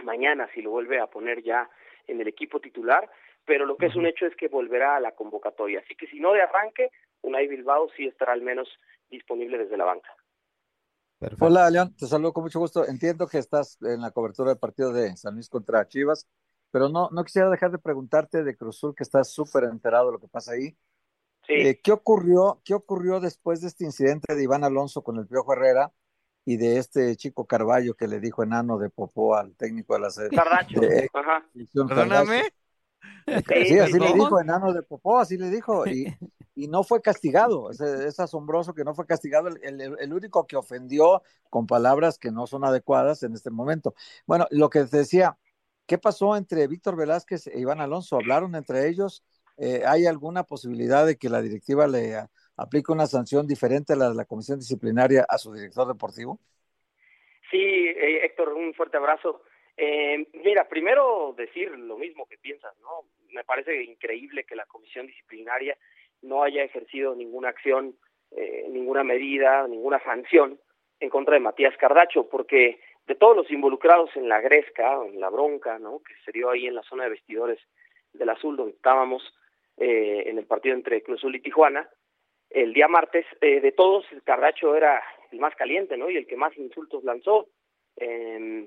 [0.02, 1.68] mañana si lo vuelve a poner ya
[2.06, 3.10] en el equipo titular,
[3.44, 5.80] pero lo que es un hecho es que volverá a la convocatoria.
[5.80, 6.90] Así que si no de arranque,
[7.22, 8.68] Unai Bilbao sí estará al menos
[9.10, 10.14] disponible desde la banca.
[11.40, 12.86] Hola, León, te saludo con mucho gusto.
[12.86, 16.28] Entiendo que estás en la cobertura del partido de San Luis contra Chivas.
[16.70, 20.20] Pero no, no quisiera dejar de preguntarte de Cruzul, que estás súper enterado de lo
[20.20, 20.76] que pasa ahí.
[21.46, 21.54] Sí.
[21.54, 25.52] Eh, ¿qué, ocurrió, ¿Qué ocurrió después de este incidente de Iván Alonso con el Piojo
[25.54, 25.92] Herrera
[26.44, 30.10] y de este chico Carballo que le dijo enano de popó al técnico de la
[30.10, 30.28] sede?
[30.30, 30.80] Carracho,
[31.14, 31.46] ajá.
[31.88, 32.52] Perdóname.
[33.66, 36.06] Sí, así le dijo, enano de popó, así le dijo, y,
[36.54, 37.70] y no fue castigado.
[37.70, 39.48] Es, es, asombroso que no fue castigado.
[39.48, 43.94] El, el, el, único que ofendió con palabras que no son adecuadas en este momento.
[44.26, 45.36] Bueno, lo que te decía,
[45.88, 48.16] ¿Qué pasó entre Víctor Velázquez e Iván Alonso?
[48.16, 49.24] ¿Hablaron entre ellos?
[49.56, 52.14] Eh, ¿Hay alguna posibilidad de que la directiva le
[52.58, 56.38] aplique una sanción diferente a la de la comisión disciplinaria a su director deportivo?
[57.50, 59.42] Sí, eh, Héctor, un fuerte abrazo.
[59.78, 63.04] Eh, mira, primero decir lo mismo que piensas, ¿no?
[63.30, 65.78] Me parece increíble que la comisión disciplinaria
[66.20, 67.96] no haya ejercido ninguna acción,
[68.32, 70.60] eh, ninguna medida, ninguna sanción
[71.00, 75.30] en contra de Matías Cardacho, porque de todos los involucrados en la gresca, en la
[75.30, 76.00] bronca, ¿no?
[76.00, 77.58] que se dio ahí en la zona de vestidores
[78.12, 79.22] del Azul, donde estábamos
[79.76, 81.88] eh, en el partido entre Cruz Azul y Tijuana,
[82.50, 86.08] el día martes, eh, de todos, el Cardacho era el más caliente, ¿no?
[86.08, 87.48] Y el que más insultos lanzó.
[87.96, 88.66] Eh,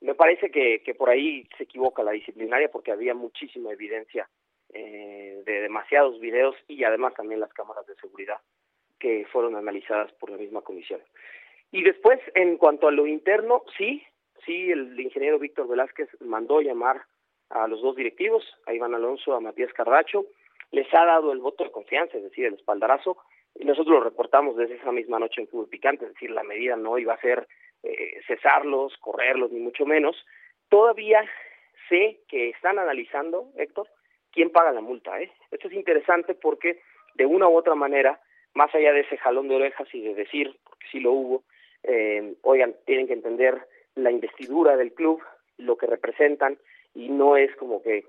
[0.00, 4.28] me parece que, que por ahí se equivoca la disciplinaria porque había muchísima evidencia
[4.72, 8.38] eh, de demasiados videos y además también las cámaras de seguridad
[8.98, 11.00] que fueron analizadas por la misma comisión.
[11.70, 14.02] Y después, en cuanto a lo interno, sí,
[14.44, 17.02] sí, el ingeniero Víctor Velázquez mandó llamar
[17.50, 20.26] a los dos directivos, a Iván Alonso, a Matías Cardacho,
[20.70, 23.18] les ha dado el voto de confianza, es decir, el espaldarazo,
[23.54, 26.76] y nosotros lo reportamos desde esa misma noche en Fútbol Picante, es decir, la medida
[26.76, 27.46] no iba a ser
[27.82, 30.16] eh, cesarlos, correrlos, ni mucho menos.
[30.68, 31.24] Todavía
[31.88, 33.88] sé que están analizando, Héctor,
[34.32, 35.20] quién paga la multa.
[35.20, 35.30] ¿eh?
[35.50, 36.80] Esto es interesante porque
[37.14, 38.20] de una u otra manera,
[38.54, 41.44] más allá de ese jalón de orejas y de decir, porque sí lo hubo,
[41.88, 45.20] eh, oigan, tienen que entender la investidura del club,
[45.56, 46.58] lo que representan,
[46.94, 48.04] y no es como que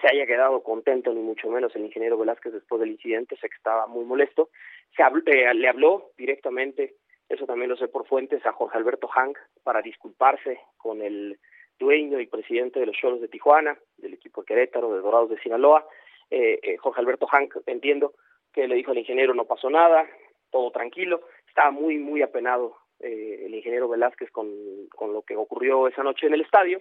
[0.00, 3.56] se haya quedado contento, ni mucho menos el ingeniero Velázquez después del incidente, sé que
[3.56, 4.50] estaba muy molesto.
[4.96, 6.94] Se habló, eh, le habló directamente,
[7.28, 11.38] eso también lo sé por fuentes, a Jorge Alberto Hank para disculparse con el
[11.78, 15.40] dueño y presidente de los Cholos de Tijuana, del equipo de Querétaro, de Dorados de
[15.40, 15.86] Sinaloa.
[16.30, 18.14] Eh, eh, Jorge Alberto Hank, entiendo
[18.52, 20.06] que le dijo al ingeniero no pasó nada,
[20.50, 21.22] todo tranquilo.
[21.48, 24.48] Estaba muy, muy apenado eh, el ingeniero Velázquez con,
[24.94, 26.80] con lo que ocurrió esa noche en el estadio.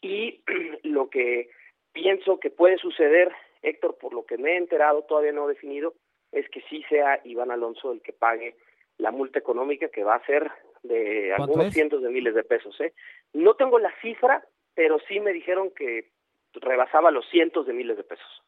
[0.00, 0.42] Y
[0.82, 1.50] lo que
[1.92, 5.94] pienso que puede suceder, Héctor, por lo que me he enterado, todavía no definido,
[6.32, 8.56] es que sí sea Iván Alonso el que pague
[8.98, 10.50] la multa económica que va a ser
[10.82, 11.74] de algunos es?
[11.74, 12.78] cientos de miles de pesos.
[12.80, 12.92] ¿eh?
[13.32, 16.10] No tengo la cifra, pero sí me dijeron que
[16.52, 18.42] rebasaba los cientos de miles de pesos.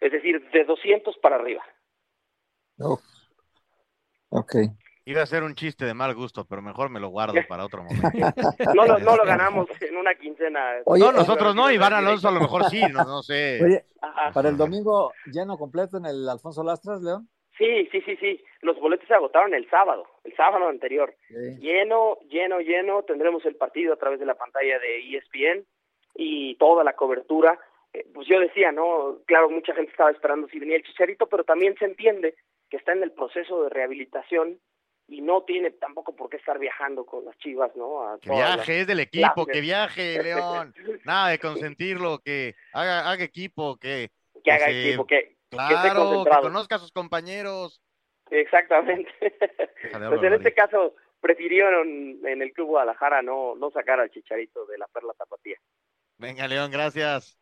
[0.00, 1.64] Es decir, de 200 para arriba.
[2.78, 2.98] Oh.
[4.30, 4.54] Ok.
[5.08, 7.84] Iba a ser un chiste de mal gusto, pero mejor me lo guardo para otro
[7.84, 8.08] momento.
[8.74, 10.80] No lo, no lo ganamos en una quincena.
[10.84, 13.60] Oye, no, nosotros no, Iván Alonso a lo mejor sí, no, no sé.
[13.62, 13.84] Oye,
[14.34, 17.28] para el domingo lleno completo en el Alfonso Lastras, León.
[17.56, 18.44] Sí, sí, sí, sí.
[18.62, 21.14] Los boletos se agotaron el sábado, el sábado anterior.
[21.28, 21.60] Sí.
[21.60, 23.04] Lleno, lleno, lleno.
[23.04, 25.64] Tendremos el partido a través de la pantalla de ESPN
[26.16, 27.58] y toda la cobertura.
[27.92, 29.18] Eh, pues yo decía, ¿no?
[29.26, 32.34] Claro, mucha gente estaba esperando si venía el Chicharito, pero también se entiende
[32.68, 34.58] que está en el proceso de rehabilitación
[35.08, 38.02] y no tiene tampoco por qué estar viajando con las chivas, ¿no?
[38.08, 40.74] A Que las- viaje, es del equipo, que viaje, León.
[41.04, 44.10] Nada de consentirlo, que haga, haga equipo, que,
[44.42, 47.80] que haga se- equipo, que, claro, que conozca a sus compañeros.
[48.30, 49.10] Exactamente.
[50.08, 51.86] Pues en este caso prefirieron
[52.26, 55.56] en el Club Guadalajara no, no sacar al Chicharito de la Perla Tapatía.
[56.18, 57.38] Venga, León, gracias.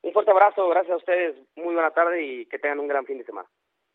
[0.00, 3.18] Un fuerte abrazo, gracias a ustedes, muy buena tarde y que tengan un gran fin
[3.18, 3.48] de semana.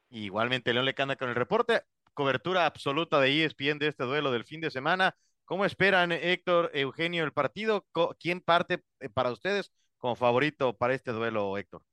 [0.09, 1.81] Igualmente, León Lecanda con el reporte.
[2.17, 5.15] Cobertura absoluta de ESPN de este duelo del fin de semana.
[5.45, 7.85] ¿Cómo esperan, Héctor, Eugenio, el partido?
[8.19, 11.83] ¿Quién parte eh, para ustedes como favorito para este duelo, Héctor?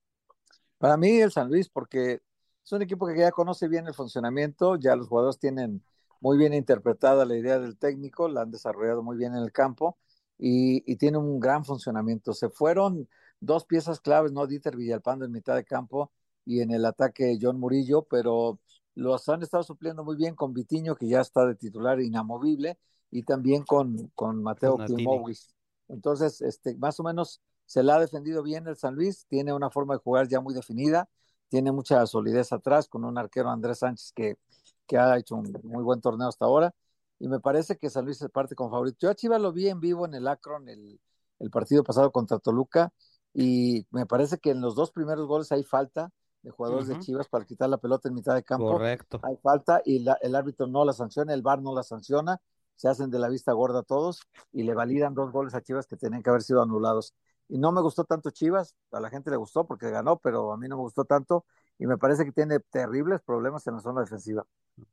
[0.79, 2.23] Para mí el San Luis, porque
[2.65, 5.85] es un equipo que ya conoce bien el funcionamiento, ya los jugadores tienen
[6.21, 9.99] muy bien interpretada la idea del técnico, la han desarrollado muy bien en el campo
[10.39, 12.33] y, y tiene un gran funcionamiento.
[12.33, 13.11] Se fueron
[13.41, 14.47] dos piezas claves, ¿no?
[14.47, 16.13] Dieter Villalpando en mitad de campo
[16.47, 18.59] y en el ataque John Murillo, pero
[18.94, 22.78] los han estado supliendo muy bien con Vitiño, que ya está de titular inamovible,
[23.11, 24.76] y también con, con Mateo.
[24.78, 25.54] Kimowis.
[25.88, 29.70] Entonces, este, más o menos se la ha defendido bien el San Luis, tiene una
[29.70, 31.09] forma de jugar ya muy definida,
[31.48, 34.38] tiene mucha solidez atrás con un arquero Andrés Sánchez que,
[34.87, 36.74] que ha hecho un muy buen torneo hasta ahora,
[37.18, 38.98] y me parece que San Luis se parte con favorito.
[39.00, 41.00] Yo a Chivas lo vi en vivo en el Akron el,
[41.38, 42.92] el partido pasado contra Toluca,
[43.33, 46.11] y me parece que en los dos primeros goles hay falta
[46.44, 46.98] de jugadores de.
[47.00, 48.68] Chivas para quitar la pelota en mitad de campo.
[48.68, 49.20] Correcto.
[49.22, 52.40] Hay falta y la- el árbitro no la sanciona, el VAR no la sanciona,
[52.76, 54.20] se hacen de la vista gorda todos
[54.52, 57.14] y le validan dos goles a Chivas que tenían que haber sido anulados.
[57.48, 60.57] Y no me gustó tanto Chivas, a la gente le gustó porque ganó, pero a
[60.57, 61.44] mí no me gustó tanto
[61.78, 64.46] y me parece que tiene terribles problemas en la zona defensiva,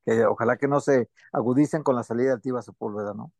[0.05, 3.31] que ojalá que no se agudicen con la salida de Altiva Sepúlveda, ¿no?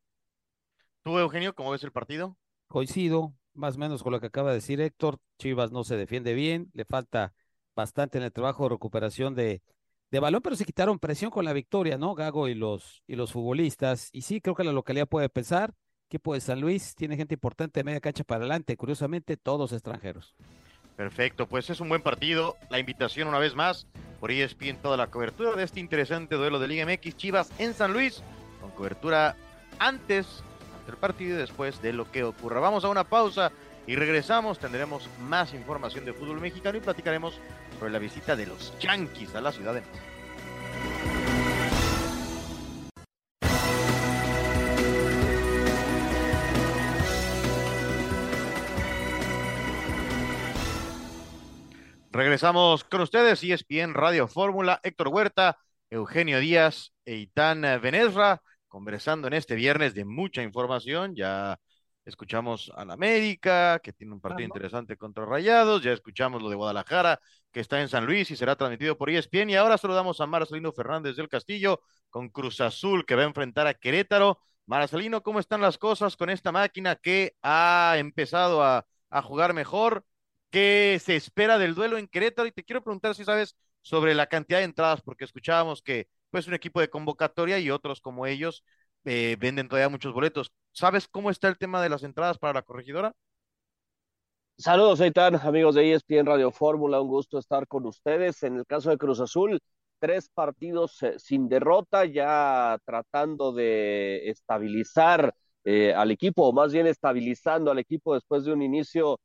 [1.03, 2.37] ¿Tú, Eugenio, cómo ves el partido?
[2.67, 5.19] Coincido más o menos con lo que acaba de decir Héctor.
[5.37, 7.33] Chivas no se defiende bien, le falta
[7.75, 9.61] bastante en el trabajo de recuperación de,
[10.11, 12.15] de balón, pero se quitaron presión con la victoria, ¿no?
[12.15, 14.09] Gago y los, y los futbolistas.
[14.11, 15.73] Y sí, creo que la localidad puede pensar.
[16.07, 20.35] Equipo de San Luis tiene gente importante de media cancha para adelante, curiosamente todos extranjeros.
[20.97, 22.57] Perfecto, pues es un buen partido.
[22.69, 23.87] La invitación una vez más
[24.19, 27.93] por ESPN toda la cobertura de este interesante duelo de Liga MX Chivas en San
[27.93, 28.21] Luis,
[28.59, 29.37] con cobertura
[29.79, 30.43] antes
[30.85, 32.59] del partido y después de lo que ocurra.
[32.59, 33.51] Vamos a una pausa
[33.91, 34.57] y regresamos.
[34.57, 37.37] Tendremos más información de fútbol mexicano y platicaremos
[37.77, 39.99] sobre la visita de los Yankees a la Ciudad de México.
[52.11, 55.57] Regresamos con ustedes, E ESPN Radio Fórmula, Héctor Huerta,
[55.89, 61.13] Eugenio Díaz, Eitan Benesra, conversando en este viernes de mucha información.
[61.13, 61.59] Ya
[62.05, 65.83] escuchamos a la América, que tiene un partido interesante contra Rayados.
[65.83, 67.19] Ya escuchamos lo de Guadalajara,
[67.51, 69.49] que está en San Luis y será transmitido por ESPN.
[69.51, 73.67] Y ahora saludamos a Marcelino Fernández del Castillo con Cruz Azul, que va a enfrentar
[73.67, 74.39] a Querétaro.
[74.65, 80.05] Marcelino, ¿cómo están las cosas con esta máquina que ha empezado a, a jugar mejor?
[80.49, 82.47] ¿Qué se espera del duelo en Querétaro?
[82.47, 86.47] Y te quiero preguntar si sabes sobre la cantidad de entradas, porque escuchábamos que pues
[86.47, 88.63] un equipo de convocatoria y otros como ellos
[89.03, 90.51] eh, venden todavía muchos boletos.
[90.71, 93.13] ¿Sabes cómo está el tema de las entradas para la corregidora?
[94.57, 98.43] Saludos, Eitan, amigos de ESPN Radio Fórmula, un gusto estar con ustedes.
[98.43, 99.59] En el caso de Cruz Azul,
[99.99, 105.33] tres partidos eh, sin derrota, ya tratando de estabilizar
[105.63, 109.19] eh, al equipo, o más bien estabilizando al equipo después de un inicio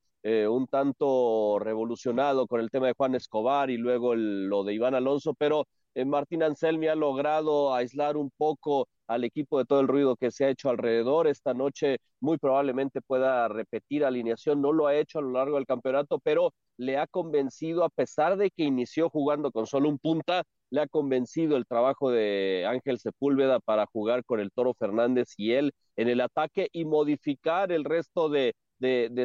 [0.49, 5.35] un tanto revolucionado con el tema de Juan Escobar y luego lo de Iván Alonso,
[5.35, 5.69] pero
[6.05, 10.45] Martín Anselmi ha logrado aislar un poco al equipo de todo el ruido que se
[10.45, 11.27] ha hecho alrededor.
[11.27, 15.67] Esta noche muy probablemente pueda repetir alineación, no lo ha hecho a lo largo del
[15.67, 20.43] campeonato, pero le ha convencido, a pesar de que inició jugando con solo un punta,
[20.71, 25.53] le ha convencido el trabajo de Ángel Sepúlveda para jugar con el Toro Fernández y
[25.53, 28.55] él en el ataque y modificar el resto de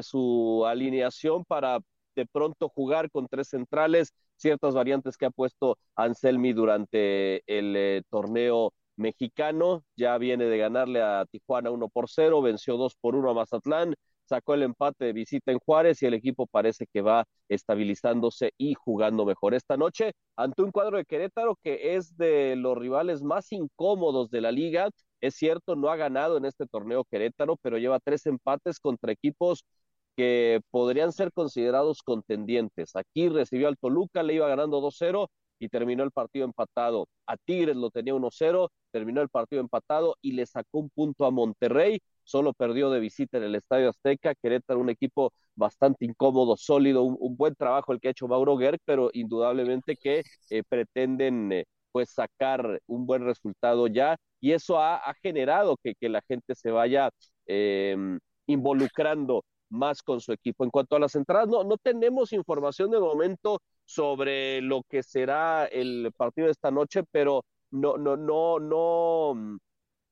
[0.04, 1.80] su alineación para
[2.16, 8.04] de pronto jugar con tres centrales ciertas variantes que ha puesto Anselmi durante el eh,
[8.10, 9.84] torneo mexicano.
[9.96, 13.96] Ya viene de ganarle a Tijuana 1 por 0, venció 2 por 1 a Mazatlán,
[14.26, 18.76] sacó el empate de visita en Juárez y el equipo parece que va estabilizándose y
[18.76, 23.52] jugando mejor esta noche ante un cuadro de Querétaro que es de los rivales más
[23.52, 24.90] incómodos de la liga.
[25.20, 29.66] Es cierto, no ha ganado en este torneo Querétaro, pero lleva tres empates contra equipos
[30.15, 32.95] que podrían ser considerados contendientes.
[32.95, 35.28] Aquí recibió al Toluca, le iba ganando 2-0
[35.62, 37.08] y terminó el partido empatado.
[37.28, 41.32] A Tigres lo tenía 1-0, terminó el partido empatado y le sacó un punto a
[41.32, 42.00] Monterrey.
[42.24, 44.34] Solo perdió de visita en el Estadio Azteca.
[44.36, 48.80] Querétaro, un equipo bastante incómodo, sólido, un, buen trabajo el que ha hecho Mauro Gerg,
[48.86, 54.17] pero indudablemente que eh, pretenden eh, pues sacar un buen resultado ya.
[54.39, 57.12] Y eso ha, generado que, que, la gente se vaya
[57.45, 60.64] em, involucrando más con su equipo.
[60.64, 65.66] En cuanto a las entradas, no, no tenemos información de momento sobre lo que será
[65.66, 69.58] el partido de esta noche, pero no, no, no, no, mm,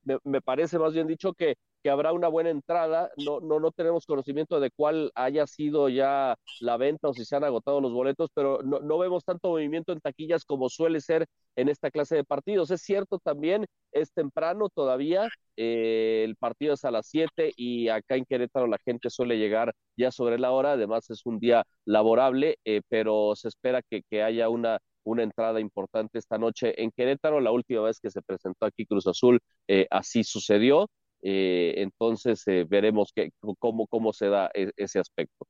[0.04, 3.12] me, me parece más bien dicho que que habrá una buena entrada.
[3.18, 7.36] No, no, no tenemos conocimiento de cuál haya sido ya la venta o si se
[7.36, 11.26] han agotado los boletos, pero no, no vemos tanto movimiento en taquillas como suele ser
[11.56, 12.72] en esta clase de partidos.
[12.72, 18.16] Es cierto también, es temprano todavía, eh, el partido es a las 7 y acá
[18.16, 22.58] en Querétaro la gente suele llegar ya sobre la hora, además es un día laborable,
[22.66, 27.40] eh, pero se espera que, que haya una una entrada importante esta noche en Querétaro.
[27.40, 30.88] La última vez que se presentó aquí Cruz Azul, eh, así sucedió.
[31.22, 35.46] Eh, entonces eh, veremos que, cómo, cómo se da e, ese aspecto.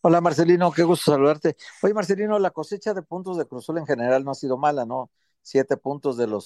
[0.00, 1.56] Hola Marcelino, qué gusto saludarte.
[1.82, 5.10] Oye Marcelino, la cosecha de puntos de Cruzul en general no ha sido mala, ¿no?
[5.42, 6.44] Siete puntos de los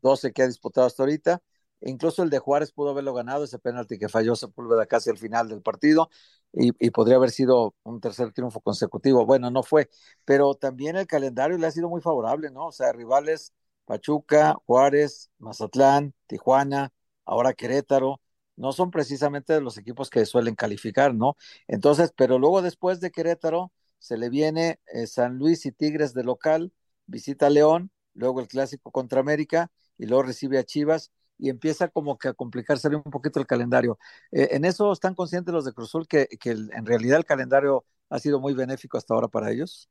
[0.00, 1.42] doce que ha disputado hasta ahorita.
[1.82, 5.48] Incluso el de Juárez pudo haberlo ganado, ese penalti que falló Sepúlveda casi al final
[5.48, 6.08] del partido
[6.52, 9.26] y, y, podría haber sido un tercer triunfo consecutivo.
[9.26, 9.90] Bueno, no fue,
[10.24, 12.66] pero también el calendario le ha sido muy favorable, ¿no?
[12.68, 13.52] O sea, rivales
[13.84, 16.92] Pachuca, Juárez, Mazatlán, Tijuana,
[17.24, 18.20] ahora Querétaro,
[18.56, 21.36] no son precisamente los equipos que suelen calificar, ¿no?
[21.66, 26.24] Entonces, pero luego después de Querétaro se le viene eh, San Luis y Tigres de
[26.24, 26.72] local,
[27.06, 32.16] visita León, luego el clásico contra América y luego recibe a Chivas y empieza como
[32.18, 33.98] que a complicarse un poquito el calendario.
[34.30, 38.18] Eh, en eso están conscientes los de Cruzul que, que en realidad el calendario ha
[38.20, 39.88] sido muy benéfico hasta ahora para ellos.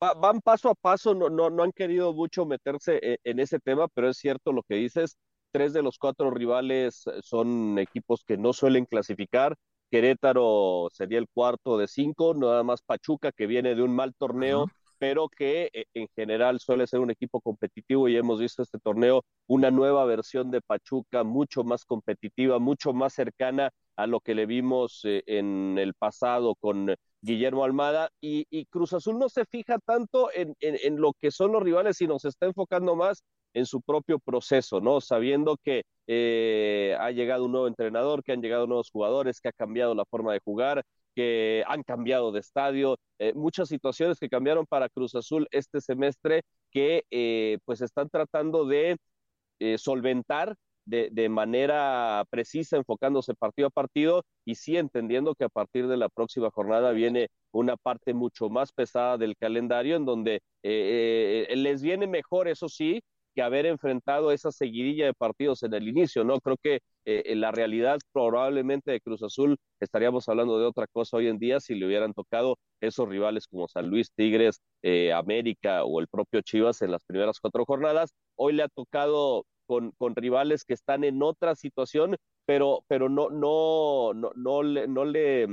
[0.00, 4.18] van paso a paso, no, han querido mucho meterse en, en ese tema, pero es
[4.18, 5.16] cierto lo que dices
[5.56, 9.56] tres de los cuatro rivales eh, son equipos que no suelen clasificar.
[9.90, 14.66] Querétaro sería el cuarto de cinco, nada más Pachuca, que viene de un mal torneo,
[14.98, 19.22] pero que eh, en general suele ser un equipo competitivo y hemos visto este torneo
[19.46, 24.44] una nueva versión de Pachuca, mucho más competitiva, mucho más cercana a lo que le
[24.44, 28.10] vimos eh, en el pasado con Guillermo Almada.
[28.20, 32.18] Y, Cruz Azul no se fija tanto en, en, lo que son los rivales, sino
[32.18, 33.24] se está enfocando más
[33.56, 35.00] en su propio proceso, ¿no?
[35.00, 39.52] Sabiendo que eh, ha llegado un nuevo entrenador, que han llegado nuevos jugadores, que ha
[39.52, 40.84] cambiado la forma de jugar,
[41.14, 46.42] que han cambiado de estadio, eh, muchas situaciones que cambiaron para Cruz Azul este semestre
[46.70, 48.98] que eh, pues están tratando de
[49.78, 50.54] solventar
[50.84, 55.96] de, de, manera precisa, enfocándose partido a partido y sí entendiendo que a partir de
[55.96, 62.06] la próxima jornada viene una parte mucho más pesada del calendario en donde les viene
[62.06, 63.00] mejor, eso sí,
[63.36, 66.40] que haber enfrentado esa seguidilla de partidos en el inicio, ¿no?
[66.40, 71.18] Creo que eh, en la realidad probablemente de Cruz Azul estaríamos hablando de otra cosa
[71.18, 75.84] hoy en día si le hubieran tocado esos rivales como San Luis, Tigres, eh, América
[75.84, 78.14] o el propio Chivas en las primeras cuatro jornadas.
[78.36, 82.16] Hoy le ha tocado con, con rivales que están en otra situación,
[82.46, 85.46] pero, pero no, no, no, no, le, no le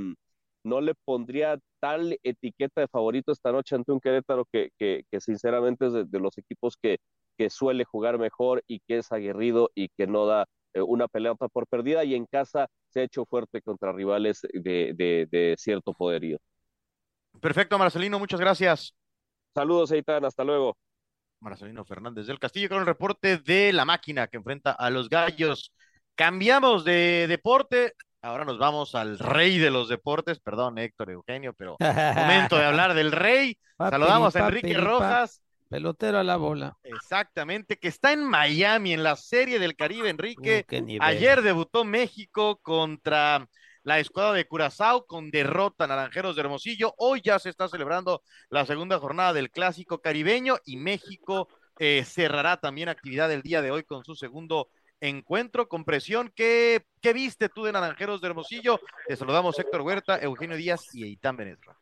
[0.64, 5.20] no le pondría tal etiqueta de favorito esta noche ante un Querétaro que, que, que
[5.20, 6.98] sinceramente es de, los equipos que,
[7.36, 11.48] que suele jugar mejor y que es aguerrido y que no da eh, una pelota
[11.48, 15.92] por perdida y en casa se ha hecho fuerte contra rivales de, de, de cierto
[15.94, 16.38] poderío.
[17.40, 18.94] Perfecto, Marcelino, muchas gracias.
[19.54, 20.76] Saludos, Eitan, hasta luego.
[21.40, 25.72] Marcelino Fernández del Castillo con el reporte de la máquina que enfrenta a los gallos.
[26.14, 27.92] Cambiamos de deporte,
[28.24, 31.76] Ahora nos vamos al rey de los deportes, perdón Héctor Eugenio, pero
[32.16, 33.58] momento de hablar del rey.
[33.78, 35.42] Saludamos a Enrique Rojas.
[35.74, 36.78] Pelotero a la bola.
[36.84, 40.64] Exactamente, que está en Miami, en la Serie del Caribe, Enrique.
[40.70, 43.48] Uh, Ayer debutó México contra
[43.82, 46.94] la escuadra de Curazao con derrota Naranjeros de Hermosillo.
[46.96, 51.48] Hoy ya se está celebrando la segunda jornada del Clásico Caribeño y México
[51.80, 54.68] eh, cerrará también actividad el día de hoy con su segundo
[55.00, 56.32] encuentro con presión.
[56.36, 58.78] ¿Qué, ¿Qué, viste tú de Naranjeros de Hermosillo?
[59.08, 61.76] Te saludamos Héctor Huerta, Eugenio Díaz y Eitan Benesra.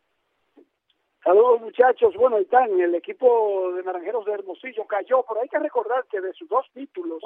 [1.23, 2.15] Saludos muchachos.
[2.17, 6.33] Bueno, Eitan, el equipo de Naranjeros de Hermosillo cayó, pero hay que recordar que de
[6.33, 7.23] sus dos títulos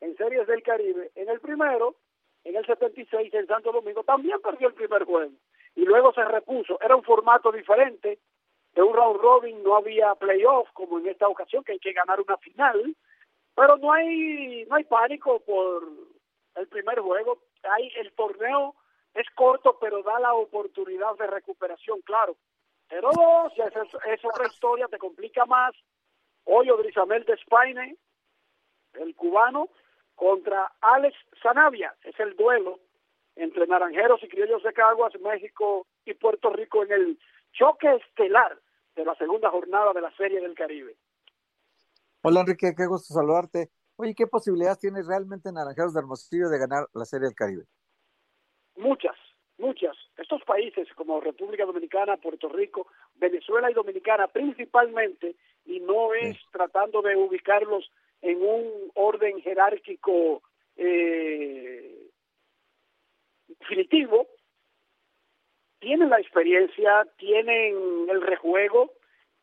[0.00, 1.96] en Series del Caribe, en el primero,
[2.44, 5.32] en el 76, en Santo Domingo, también perdió el primer juego.
[5.74, 6.78] Y luego se repuso.
[6.80, 8.18] Era un formato diferente.
[8.74, 12.20] De un round robin no había playoff como en esta ocasión, que hay que ganar
[12.20, 12.94] una final
[13.56, 15.82] pero no hay, no hay pánico por
[16.56, 17.38] el primer juego.
[17.62, 18.74] Hay, el torneo
[19.14, 22.36] es corto, pero da la oportunidad de recuperación, claro.
[22.88, 23.10] Pero
[23.54, 23.74] si es,
[24.06, 25.74] es otra historia, te complica más.
[26.44, 27.96] Hoy Odrizamel de Spaine,
[28.94, 29.68] el cubano,
[30.14, 31.94] contra Alex Zanavia.
[32.02, 32.80] Es el duelo
[33.36, 37.18] entre Naranjeros y Criollos de Caguas, México y Puerto Rico en el
[37.52, 38.58] choque estelar
[38.96, 40.96] de la segunda jornada de la Serie del Caribe.
[42.22, 43.70] Hola Enrique, qué gusto saludarte.
[43.96, 47.64] Oye, ¿qué posibilidades tiene realmente Naranjeros de Hermosillo de ganar la Serie del Caribe?
[48.76, 49.16] Muchas,
[49.58, 49.96] muchas.
[50.16, 57.02] Estos países como República Dominicana, Puerto Rico, Venezuela y Dominicana principalmente, y no es tratando
[57.02, 57.90] de ubicarlos
[58.22, 60.42] en un orden jerárquico
[60.76, 62.08] eh,
[63.60, 64.26] definitivo,
[65.78, 68.92] tienen la experiencia, tienen el rejuego,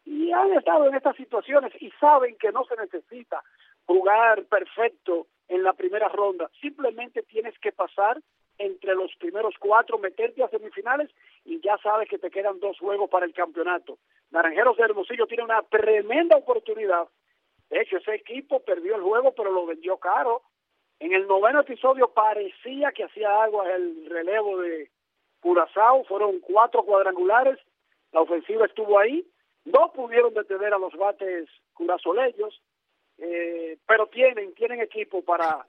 [0.06, 3.42] y han estado en estas situaciones y saben que no se necesita
[3.86, 6.50] jugar perfecto en la primera ronda.
[6.62, 8.20] Simplemente tienes que pasar
[8.58, 11.10] entre los primeros cuatro, meterte a semifinales
[11.46, 13.98] y ya sabes que te quedan dos juegos para el campeonato.
[14.32, 17.08] Naranjeros de Hermosillo tiene una tremenda oportunidad.
[17.70, 20.44] De hecho, ese equipo perdió el juego, pero lo vendió caro.
[21.00, 24.90] En el noveno episodio parecía que hacía agua el relevo de
[25.40, 26.04] Curazao.
[26.06, 27.60] Fueron cuatro cuadrangulares.
[28.12, 29.26] La ofensiva estuvo ahí
[29.66, 32.62] no pudieron detener a los bates curazoleños,
[33.18, 35.66] eh, pero tienen, tienen equipo para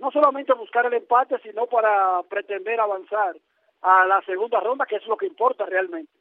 [0.00, 3.36] no solamente buscar el empate, sino para pretender avanzar
[3.82, 6.12] a la segunda ronda, que es lo que importa realmente.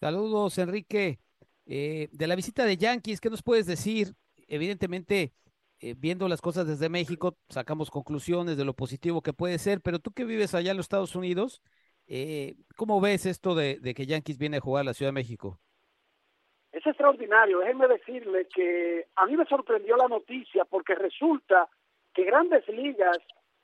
[0.00, 1.18] Saludos, Enrique.
[1.66, 4.14] Eh, de la visita de Yankees, ¿qué nos puedes decir?
[4.48, 5.32] Evidentemente,
[5.80, 9.98] eh, viendo las cosas desde México, sacamos conclusiones de lo positivo que puede ser, pero
[9.98, 11.62] tú que vives allá en los Estados Unidos,
[12.12, 15.60] eh, ¿Cómo ves esto de, que Yankees viene a jugar a la Ciudad de México?
[16.72, 17.60] Es extraordinario.
[17.60, 21.68] Déjenme decirle que a mí me sorprendió la noticia porque resulta
[22.14, 23.18] que Grandes Ligas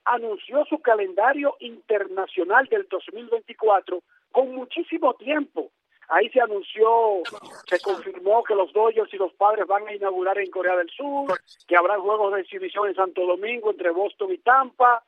[0.05, 5.71] anunció su calendario internacional del 2024 con muchísimo tiempo.
[6.09, 7.23] Ahí se anunció,
[7.67, 11.37] se confirmó que los Dodgers y los Padres van a inaugurar en Corea del Sur,
[11.67, 15.03] que habrá juegos de exhibición en Santo Domingo entre Boston y Tampa,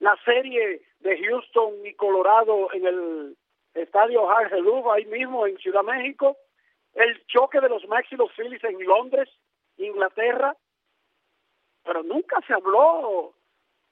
[0.00, 3.36] la serie de Houston y Colorado en el
[3.74, 6.36] estadio Hargeluf, ahí mismo en Ciudad México,
[6.94, 9.30] el choque de los Mets y los Phillies en Londres,
[9.78, 10.54] Inglaterra,
[11.84, 13.34] pero nunca se habló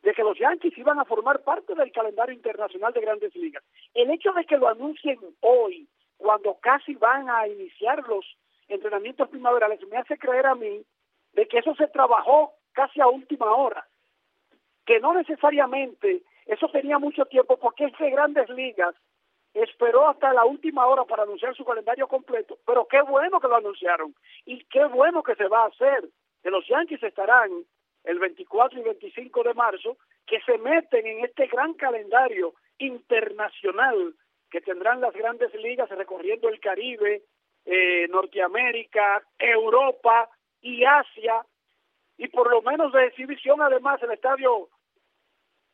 [0.02, 3.64] de que los Yankees iban a formar parte del calendario internacional de grandes ligas.
[3.94, 8.24] El hecho de que lo anuncien hoy, cuando casi van a iniciar los
[8.68, 10.84] entrenamientos primaverales, me hace creer a mí
[11.32, 13.86] de que eso se trabajó casi a última hora
[14.86, 18.94] que no necesariamente eso tenía mucho tiempo porque este Grandes Ligas
[19.52, 23.56] esperó hasta la última hora para anunciar su calendario completo, pero qué bueno que lo
[23.56, 24.14] anunciaron
[24.44, 26.04] y qué bueno que se va a hacer,
[26.42, 27.50] que los Yankees estarán
[28.06, 34.14] el 24 y 25 de marzo, que se meten en este gran calendario internacional
[34.50, 37.22] que tendrán las grandes ligas recorriendo el Caribe,
[37.64, 40.30] eh, Norteamérica, Europa
[40.62, 41.44] y Asia,
[42.16, 44.68] y por lo menos de exhibición, además el estadio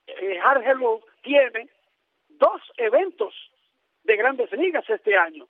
[0.07, 0.41] eh,
[1.23, 1.69] tiene
[2.29, 3.35] dos eventos
[4.05, 5.47] de grandes ligas este año,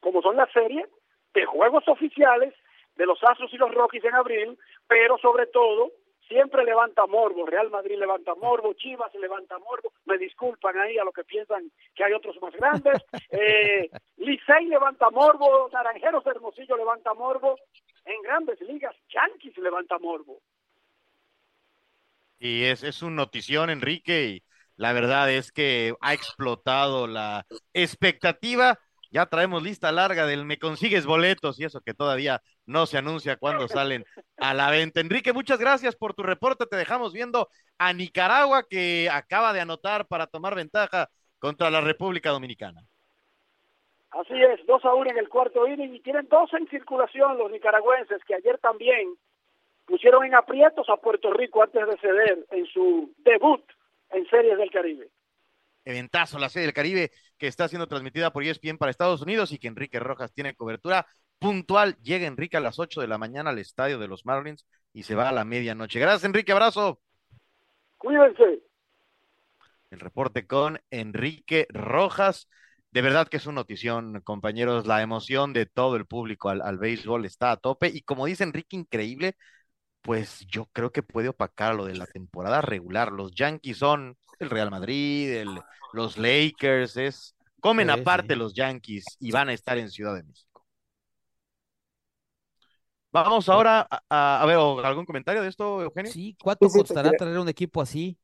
[0.00, 0.86] como son la serie
[1.34, 2.54] de juegos oficiales
[2.96, 4.58] de los Astros y los Rockies en abril,
[4.88, 5.92] pero sobre todo
[6.28, 11.14] siempre levanta morbo, Real Madrid levanta morbo, Chivas levanta morbo, me disculpan ahí a los
[11.14, 17.56] que piensan que hay otros más grandes, eh, Licey levanta morbo, Naranjeros Hermosillo levanta morbo,
[18.04, 20.40] en grandes ligas Yankees levanta morbo.
[22.38, 24.42] Y es, es un notición, Enrique, y
[24.76, 28.80] la verdad es que ha explotado la expectativa.
[29.12, 33.36] Ya traemos lista larga del me consigues boletos y eso que todavía no se anuncia
[33.36, 34.04] cuando salen
[34.36, 35.00] a la venta.
[35.00, 36.66] Enrique, muchas gracias por tu reporte.
[36.66, 37.48] Te dejamos viendo
[37.78, 41.08] a Nicaragua que acaba de anotar para tomar ventaja
[41.38, 42.82] contra la República Dominicana.
[44.10, 47.50] Así es, dos a uno en el cuarto inning y tienen dos en circulación los
[47.50, 49.14] nicaragüenses que ayer también
[49.86, 53.64] pusieron en aprietos a Puerto Rico antes de ceder en su debut
[54.10, 55.08] en Series del Caribe.
[55.84, 59.58] Eventazo, la Serie del Caribe que está siendo transmitida por ESPN para Estados Unidos y
[59.58, 61.06] que Enrique Rojas tiene cobertura
[61.42, 61.96] puntual.
[62.02, 65.14] Llega Enrique a las 8 de la mañana al estadio de los Marlins y se
[65.14, 66.00] va a la medianoche.
[66.00, 66.52] Gracias, Enrique.
[66.52, 67.00] Abrazo.
[67.98, 68.62] Cuídense.
[69.90, 72.48] El reporte con Enrique Rojas.
[72.90, 74.86] De verdad que es una notición, compañeros.
[74.86, 77.88] La emoción de todo el público al, al béisbol está a tope.
[77.88, 79.36] Y como dice Enrique, increíble
[80.02, 83.12] pues yo creo que puede opacar lo de la temporada regular.
[83.12, 85.60] Los Yankees son el Real Madrid, el,
[85.92, 90.51] los Lakers, es comen aparte los Yankees y van a estar en Ciudad de México.
[93.12, 96.10] Vamos ahora a, ver, ¿algún comentario de esto, Eugenio?
[96.10, 98.18] Sí, ¿cuánto costará traer un equipo así?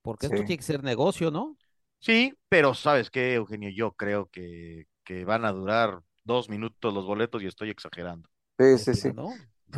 [0.00, 1.56] Porque esto tiene que ser negocio, ¿no?
[1.98, 3.68] Sí, pero ¿sabes qué, Eugenio?
[3.68, 8.28] Yo creo que, que van a durar dos minutos los boletos y estoy exagerando.
[8.58, 9.12] Sí, sí, sí.
[9.12, 9.34] ¿no?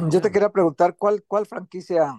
[0.09, 2.15] Yo te quería preguntar, ¿cuál, ¿cuál franquicia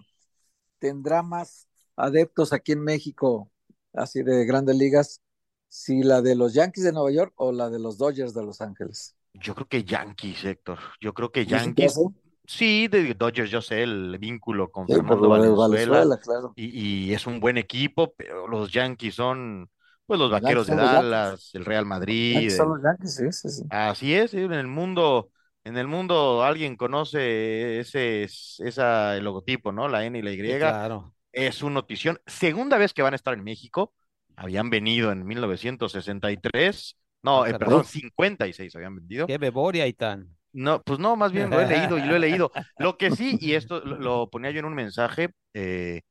[0.77, 3.49] tendrá más adeptos aquí en México,
[3.93, 5.21] así de grandes ligas?
[5.69, 8.59] Si la de los Yankees de Nueva York o la de los Dodgers de Los
[8.59, 9.15] Ángeles.
[9.33, 10.79] Yo creo que Yankees, Héctor.
[10.99, 11.99] Yo creo que Yankees.
[12.45, 16.53] Sí, de Dodgers, yo sé el vínculo con Fernando Valenzuela, claro.
[16.55, 19.69] y, y, es un buen equipo, pero los Yankees son,
[20.07, 22.49] pues, los vaqueros de Dallas, el Real Madrid.
[22.49, 23.63] Son los Yankees, sí, sí, sí.
[23.69, 25.29] Así es, en el mundo
[25.63, 29.87] en el mundo alguien conoce ese, esa, el logotipo, ¿no?
[29.87, 30.57] La N y la Y.
[30.57, 31.13] claro.
[31.31, 32.19] Es una notición.
[32.25, 33.93] Segunda vez que van a estar en México.
[34.35, 36.97] Habían venido en 1963.
[37.21, 39.27] No, eh, perdón, 56 habían vendido.
[39.27, 40.35] Qué memoria y tan.
[40.51, 42.51] No, pues no, más bien lo he leído y lo he leído.
[42.79, 46.01] Lo que sí, y esto lo, ponía yo en un mensaje, eh,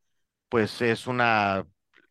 [0.49, 1.65] pues es una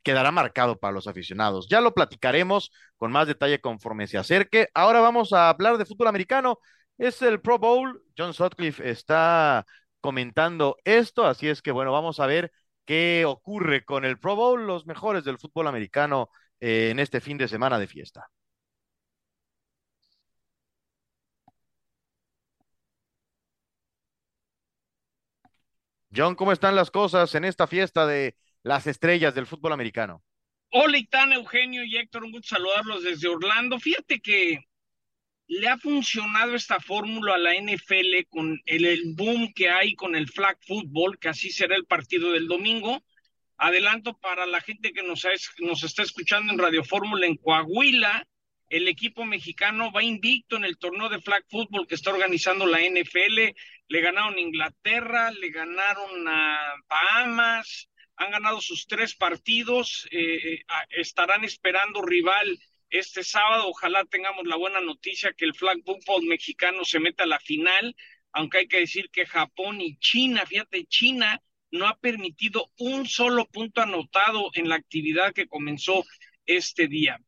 [0.03, 1.67] quedará marcado para los aficionados.
[1.69, 4.69] Ya lo platicaremos con más detalle conforme se acerque.
[4.73, 6.59] Ahora vamos a hablar de fútbol americano.
[6.97, 8.01] Es el Pro Bowl.
[8.17, 9.65] John Sutcliffe está
[9.99, 12.51] comentando esto, así es que bueno, vamos a ver
[12.85, 16.29] qué ocurre con el Pro Bowl, los mejores del fútbol americano
[16.61, 18.29] eh, en este fin de semana de fiesta.
[26.17, 30.23] John, ¿cómo están las cosas en esta fiesta de las estrellas del fútbol americano?
[30.71, 33.79] Hola, Itán, Eugenio y Héctor, un gusto saludarlos desde Orlando.
[33.79, 34.61] Fíjate que
[35.45, 40.27] le ha funcionado esta fórmula a la NFL con el, boom que hay con el
[40.27, 43.03] flag football, que así será el partido del domingo.
[43.57, 45.23] Adelanto para la gente que nos,
[45.59, 48.27] nos está escuchando en Radio Fórmula en Coahuila,
[48.69, 52.79] el equipo mexicano va invicto en el torneo de flag football que está organizando la
[52.81, 53.55] NFL.
[53.87, 61.45] Le ganaron Inglaterra, le ganaron a Bahamas, han ganado sus tres partidos, eh, eh, estarán
[61.45, 62.59] esperando rival
[62.89, 63.67] este sábado.
[63.67, 67.95] Ojalá tengamos la buena noticia que el flag football mexicano se meta a la final,
[68.33, 71.41] aunque hay que decir que Japón y China, fíjate, China
[71.71, 76.03] no ha permitido un solo punto anotado en la actividad que comenzó
[76.45, 77.19] este día.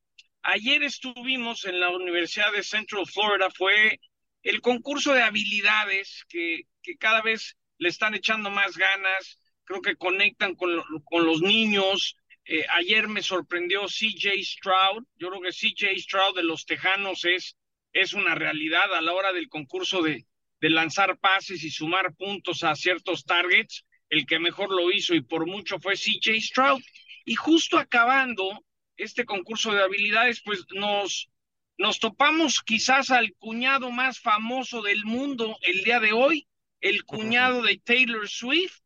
[0.41, 3.99] Ayer estuvimos en la Universidad de Central Florida, fue
[4.43, 9.95] el concurso de habilidades que, que cada vez le están echando más ganas, creo que
[9.95, 12.15] conectan con, con los niños,
[12.51, 15.03] eh, ayer me sorprendió CJ Stroud.
[15.17, 17.55] Yo creo que CJ Stroud de los Tejanos es,
[17.93, 20.25] es una realidad a la hora del concurso de,
[20.59, 23.85] de lanzar pases y sumar puntos a ciertos targets.
[24.09, 26.81] El que mejor lo hizo y por mucho fue CJ Stroud.
[27.23, 28.65] Y justo acabando
[28.99, 31.29] este concurso de habilidades, pues nos,
[31.77, 36.47] nos topamos quizás al cuñado más famoso del mundo el día de hoy,
[36.81, 38.79] el cuñado de Taylor Swift,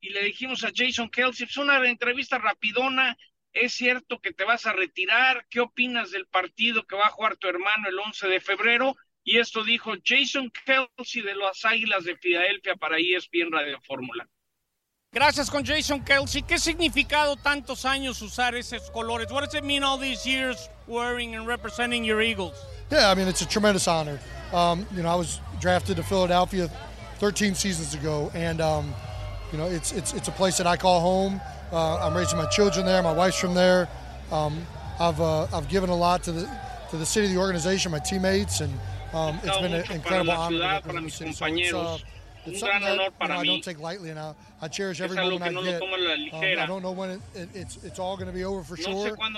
[0.00, 3.16] y le dijimos a Jason Kelsey, es una entrevista rapidona,
[3.52, 7.36] es cierto que te vas a retirar, ¿qué opinas del partido que va a jugar
[7.36, 8.96] tu hermano el 11 de febrero?
[9.22, 14.28] Y esto dijo Jason Kelsey de las Águilas de Filadelfia para ESPN Radio Fórmula.
[15.18, 16.42] Gracias con Jason Kelsey.
[16.42, 19.32] ¿Qué significado tantos años usar esos colores?
[19.32, 22.54] What does it mean all these years wearing and representing your Eagles?
[22.90, 24.20] Yeah, I mean it's a tremendous honor.
[24.52, 26.70] Um, you know, I was drafted to Philadelphia
[27.20, 28.94] 13 seasons ago, and um,
[29.50, 31.40] you know it's it's it's a place that I call home.
[31.72, 33.02] Uh, I'm raising my children there.
[33.02, 33.88] My wife's from there.
[34.30, 34.64] Um,
[35.00, 36.48] I've uh, I've given a lot to the
[36.90, 38.72] to the city, the organization, my teammates, and
[39.14, 40.82] um, it's been an incredible honor
[42.44, 42.60] to represent the city.
[42.60, 45.00] So it's, it's something that you know, I don't take lightly, and I, I cherish
[45.00, 45.82] every moment I get.
[45.82, 48.76] Um, I don't know when it, it, it's it's all going to be over for
[48.76, 49.16] sure.
[49.20, 49.36] Um,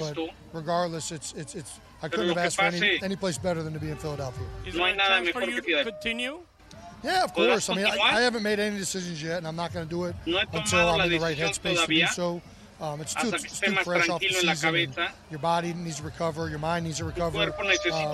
[0.00, 0.16] but
[0.52, 3.78] regardless, it's it's it's I couldn't have asked for any, any place better than to
[3.80, 4.46] be in Philadelphia.
[4.66, 6.40] Is there a chance for you to continue?
[7.02, 7.68] Yeah, of course.
[7.68, 10.04] I mean, I, I haven't made any decisions yet, and I'm not going to do
[10.04, 10.16] it
[10.52, 12.42] until I'm in the right headspace to do so.
[12.84, 13.30] Um, it's too,
[13.84, 14.26] fresh off the
[14.56, 14.74] season.
[15.30, 16.48] Your body needs to recover.
[16.50, 17.38] Your mind needs to recover.
[17.92, 18.12] Uh,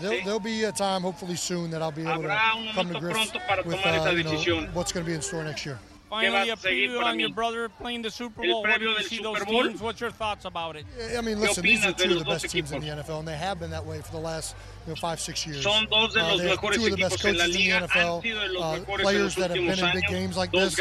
[0.00, 2.28] there'll, there'll be a time, hopefully soon, that I'll be able to
[2.74, 3.32] come to grips
[3.66, 4.30] with uh, you know,
[4.72, 5.78] what's going to be in store next year.
[6.10, 8.62] Finally, a preview on your brother playing the Super Bowl.
[8.62, 9.80] What do you see those teams?
[9.80, 10.84] What's your thoughts about it?
[11.16, 13.36] I mean, listen, these are two of the best teams in the NFL, and they
[13.36, 14.56] have been that way for the last
[14.86, 15.62] you know, five, six years.
[15.62, 17.44] Son dos de Uh, los they have mejores two of the best equipos en la
[17.44, 20.36] coaches in the NFL, sido de los uh, players that have been in big games
[20.36, 20.76] like this.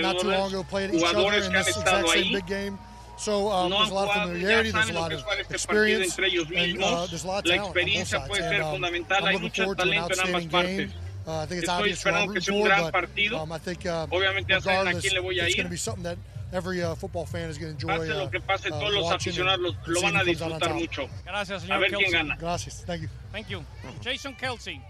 [0.00, 2.78] Not too long ago played each other in que this exact same big game.
[3.18, 5.40] So um, there's a lot of jugado, ya familiarity, there's a lot of es jugar
[5.40, 6.18] este partido experience,
[6.56, 8.28] and uh, there's a lot of talent on both sides.
[8.30, 9.16] puede And, ser um, fundamental.
[9.16, 11.09] I'm Hay looking mucho forward to an talento en ambas outstanding game.
[11.26, 12.82] Uh, I think it's Estoy obvious who I'm esperando que rooting sea un for, gran
[12.82, 13.42] but partido.
[13.42, 15.56] um, I think uh, Obviamente ya saben a regardless, quién le voy a it's ir.
[15.56, 16.18] going to be something that
[16.52, 18.92] every uh, football fan is going to enjoy Pase lo uh, que pase, uh, todos
[18.94, 20.76] los aficionados lo, and lo seeing van a who comes out on disfrutar top.
[20.80, 21.08] mucho.
[21.24, 22.12] Gracias, A señor quién Kelsey.
[22.12, 22.36] gana.
[22.36, 22.84] Gracias.
[22.86, 23.08] Thank you.
[23.32, 23.64] Thank you.
[24.02, 24.80] Jason Kelsey.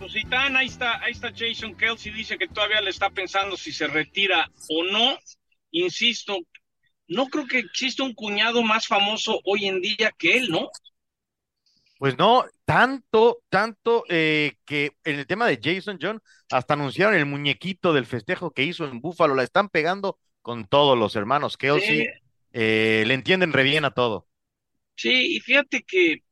[0.00, 3.86] Susitán, ahí está, ahí está Jason Kelsey, dice que todavía le está pensando si se
[3.86, 5.16] retira o no.
[5.70, 6.36] Insisto,
[7.08, 10.68] no creo que exista un cuñado más famoso hoy en día que él, ¿no?
[11.98, 17.26] Pues no, tanto, tanto eh, que en el tema de Jason John, hasta anunciaron el
[17.26, 22.00] muñequito del festejo que hizo en Búfalo, la están pegando con todos los hermanos Kelsey,
[22.00, 22.06] Sí.
[22.52, 24.26] eh, le entienden re bien a todo.
[24.96, 26.22] Sí, y fíjate que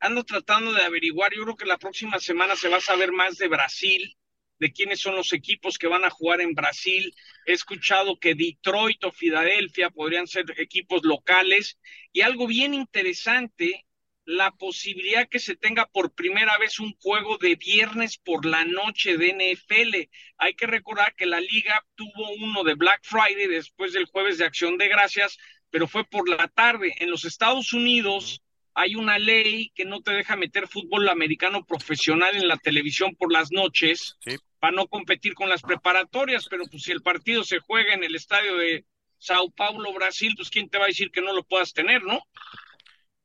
[0.00, 3.38] ando tratando de averiguar, yo creo que la próxima semana se va a saber más
[3.38, 4.16] de Brasil,
[4.58, 7.14] de quiénes son los equipos que van a jugar en Brasil.
[7.46, 11.78] He escuchado que Detroit o Filadelfia podrían ser equipos locales
[12.12, 13.86] y algo bien interesante,
[14.24, 19.18] la posibilidad que se tenga por primera vez un juego de viernes por la noche
[19.18, 20.08] de NFL.
[20.38, 24.46] Hay que recordar que la liga tuvo uno de Black Friday después del jueves de
[24.46, 25.38] Acción de Gracias,
[25.70, 26.94] pero fue por la tarde.
[26.98, 28.42] En los Estados Unidos
[28.74, 33.32] hay una ley que no te deja meter fútbol americano profesional en la televisión por
[33.32, 34.16] las noches
[34.58, 38.14] para no competir con las preparatorias, pero pues si el partido se juega en el
[38.14, 38.84] estadio de
[39.18, 42.20] Sao Paulo, Brasil, pues quién te va a decir que no lo puedas tener, ¿no?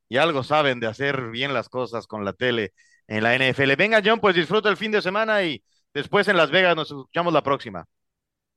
[0.09, 2.73] Y algo saben de hacer bien las cosas con la tele
[3.07, 3.75] en la NFL.
[3.77, 7.31] Venga, John, pues disfruta el fin de semana y después en Las Vegas nos escuchamos
[7.31, 7.85] la próxima.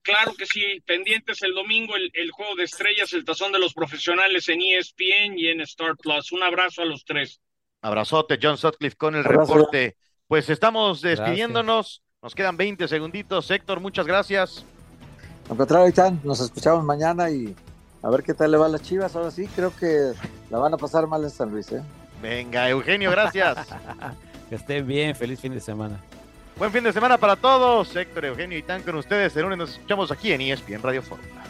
[0.03, 3.73] Claro que sí, pendientes el domingo el, el juego de estrellas, el tazón de los
[3.73, 6.33] profesionales en ESPN y en Star Plus.
[6.33, 7.41] Un abrazo a los tres.
[7.83, 9.55] Abrazote, John Sutcliffe con el Abrazo.
[9.55, 9.97] reporte.
[10.27, 12.03] Pues estamos despidiéndonos.
[12.23, 13.51] Nos quedan 20 segunditos.
[13.51, 14.65] Héctor, muchas gracias.
[15.51, 17.55] Al contrario, Itán, nos escuchamos mañana y
[18.03, 19.15] a ver qué tal le va a las chivas.
[19.15, 20.13] Ahora sí, creo que
[20.51, 21.71] la van a pasar mal en San Luis.
[21.73, 21.83] ¿eh?
[22.21, 23.59] Venga, Eugenio, gracias.
[24.49, 25.99] que estén bien, feliz fin de semana.
[26.59, 27.95] Buen fin de semana para todos.
[27.97, 29.35] Héctor, Eugenio y Tan con ustedes.
[29.37, 31.43] El lunes nos escuchamos aquí en ESPN Radio Fórmula.